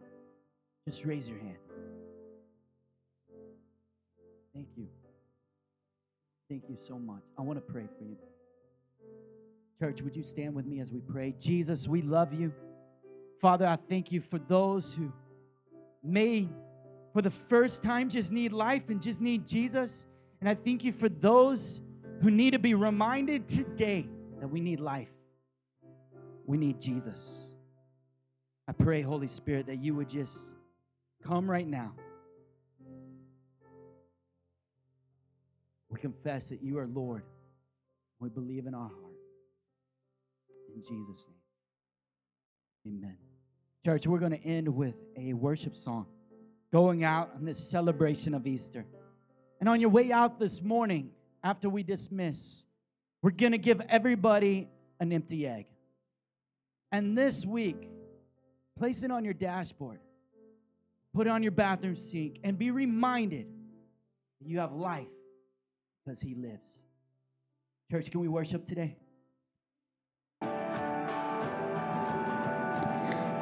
just 0.86 1.04
raise 1.06 1.28
your 1.28 1.38
hand. 1.38 1.56
Thank 4.52 4.68
you. 4.76 4.88
Thank 6.50 6.64
you 6.68 6.76
so 6.78 6.98
much. 6.98 7.22
I 7.38 7.42
want 7.42 7.64
to 7.64 7.72
pray 7.72 7.86
for 7.96 8.04
you. 8.04 8.16
Church, 9.78 10.02
would 10.02 10.14
you 10.14 10.24
stand 10.24 10.54
with 10.54 10.66
me 10.66 10.80
as 10.80 10.92
we 10.92 11.00
pray? 11.00 11.34
Jesus, 11.38 11.88
we 11.88 12.02
love 12.02 12.34
you. 12.34 12.52
Father, 13.40 13.66
I 13.66 13.76
thank 13.76 14.12
you 14.12 14.20
for 14.20 14.38
those 14.38 14.92
who 14.92 15.10
may, 16.02 16.46
for 17.14 17.22
the 17.22 17.30
first 17.30 17.82
time, 17.82 18.10
just 18.10 18.32
need 18.32 18.52
life 18.52 18.90
and 18.90 19.00
just 19.00 19.22
need 19.22 19.46
Jesus. 19.46 20.06
And 20.40 20.48
I 20.48 20.54
thank 20.54 20.84
you 20.84 20.92
for 20.92 21.08
those 21.08 21.80
who 22.22 22.30
need 22.30 22.52
to 22.52 22.58
be 22.58 22.74
reminded 22.74 23.48
today 23.48 24.08
that 24.40 24.48
we 24.48 24.60
need 24.60 24.80
life. 24.80 25.10
We 26.46 26.56
need 26.56 26.80
Jesus. 26.80 27.50
I 28.66 28.72
pray, 28.72 29.02
Holy 29.02 29.28
Spirit, 29.28 29.66
that 29.66 29.82
you 29.82 29.94
would 29.94 30.08
just 30.08 30.48
come 31.22 31.50
right 31.50 31.66
now. 31.66 31.92
We 35.88 35.98
confess 35.98 36.48
that 36.50 36.62
you 36.62 36.78
are 36.78 36.86
Lord. 36.86 37.24
We 38.18 38.28
believe 38.28 38.66
in 38.66 38.74
our 38.74 38.88
heart. 38.88 39.16
In 40.74 40.82
Jesus' 40.82 41.26
name. 42.84 42.96
Amen. 42.96 43.16
Church, 43.84 44.06
we're 44.06 44.18
going 44.18 44.32
to 44.32 44.44
end 44.44 44.68
with 44.68 44.94
a 45.16 45.32
worship 45.32 45.74
song 45.74 46.06
going 46.72 47.02
out 47.02 47.32
on 47.34 47.44
this 47.44 47.58
celebration 47.58 48.34
of 48.34 48.46
Easter. 48.46 48.86
And 49.60 49.68
on 49.68 49.80
your 49.80 49.90
way 49.90 50.10
out 50.10 50.40
this 50.40 50.62
morning, 50.62 51.10
after 51.44 51.68
we 51.68 51.82
dismiss, 51.82 52.64
we're 53.22 53.30
going 53.30 53.52
to 53.52 53.58
give 53.58 53.80
everybody 53.88 54.68
an 54.98 55.12
empty 55.12 55.46
egg. 55.46 55.66
And 56.90 57.16
this 57.16 57.44
week, 57.46 57.88
place 58.78 59.02
it 59.02 59.10
on 59.10 59.24
your 59.24 59.34
dashboard, 59.34 60.00
put 61.14 61.26
it 61.26 61.30
on 61.30 61.42
your 61.42 61.52
bathroom 61.52 61.94
sink, 61.94 62.40
and 62.42 62.58
be 62.58 62.70
reminded 62.70 63.46
you 64.42 64.58
have 64.58 64.72
life 64.72 65.06
because 66.04 66.20
He 66.22 66.34
lives. 66.34 66.78
Church, 67.90 68.10
can 68.10 68.20
we 68.20 68.28
worship 68.28 68.64
today? 68.64 68.96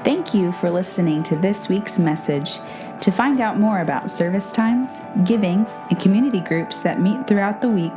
Thank 0.04 0.34
you 0.34 0.52
for 0.52 0.70
listening 0.70 1.22
to 1.24 1.36
this 1.36 1.68
week's 1.68 1.98
message. 1.98 2.58
To 3.02 3.10
find 3.12 3.40
out 3.40 3.58
more 3.58 3.80
about 3.80 4.10
service 4.10 4.50
times, 4.52 5.00
giving, 5.24 5.66
and 5.88 6.00
community 6.00 6.40
groups 6.40 6.78
that 6.80 7.00
meet 7.00 7.26
throughout 7.26 7.62
the 7.62 7.68
week, 7.68 7.96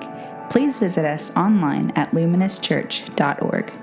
please 0.50 0.78
visit 0.78 1.06
us 1.06 1.32
online 1.36 1.92
at 1.96 2.12
luminoschurch.org. 2.12 3.81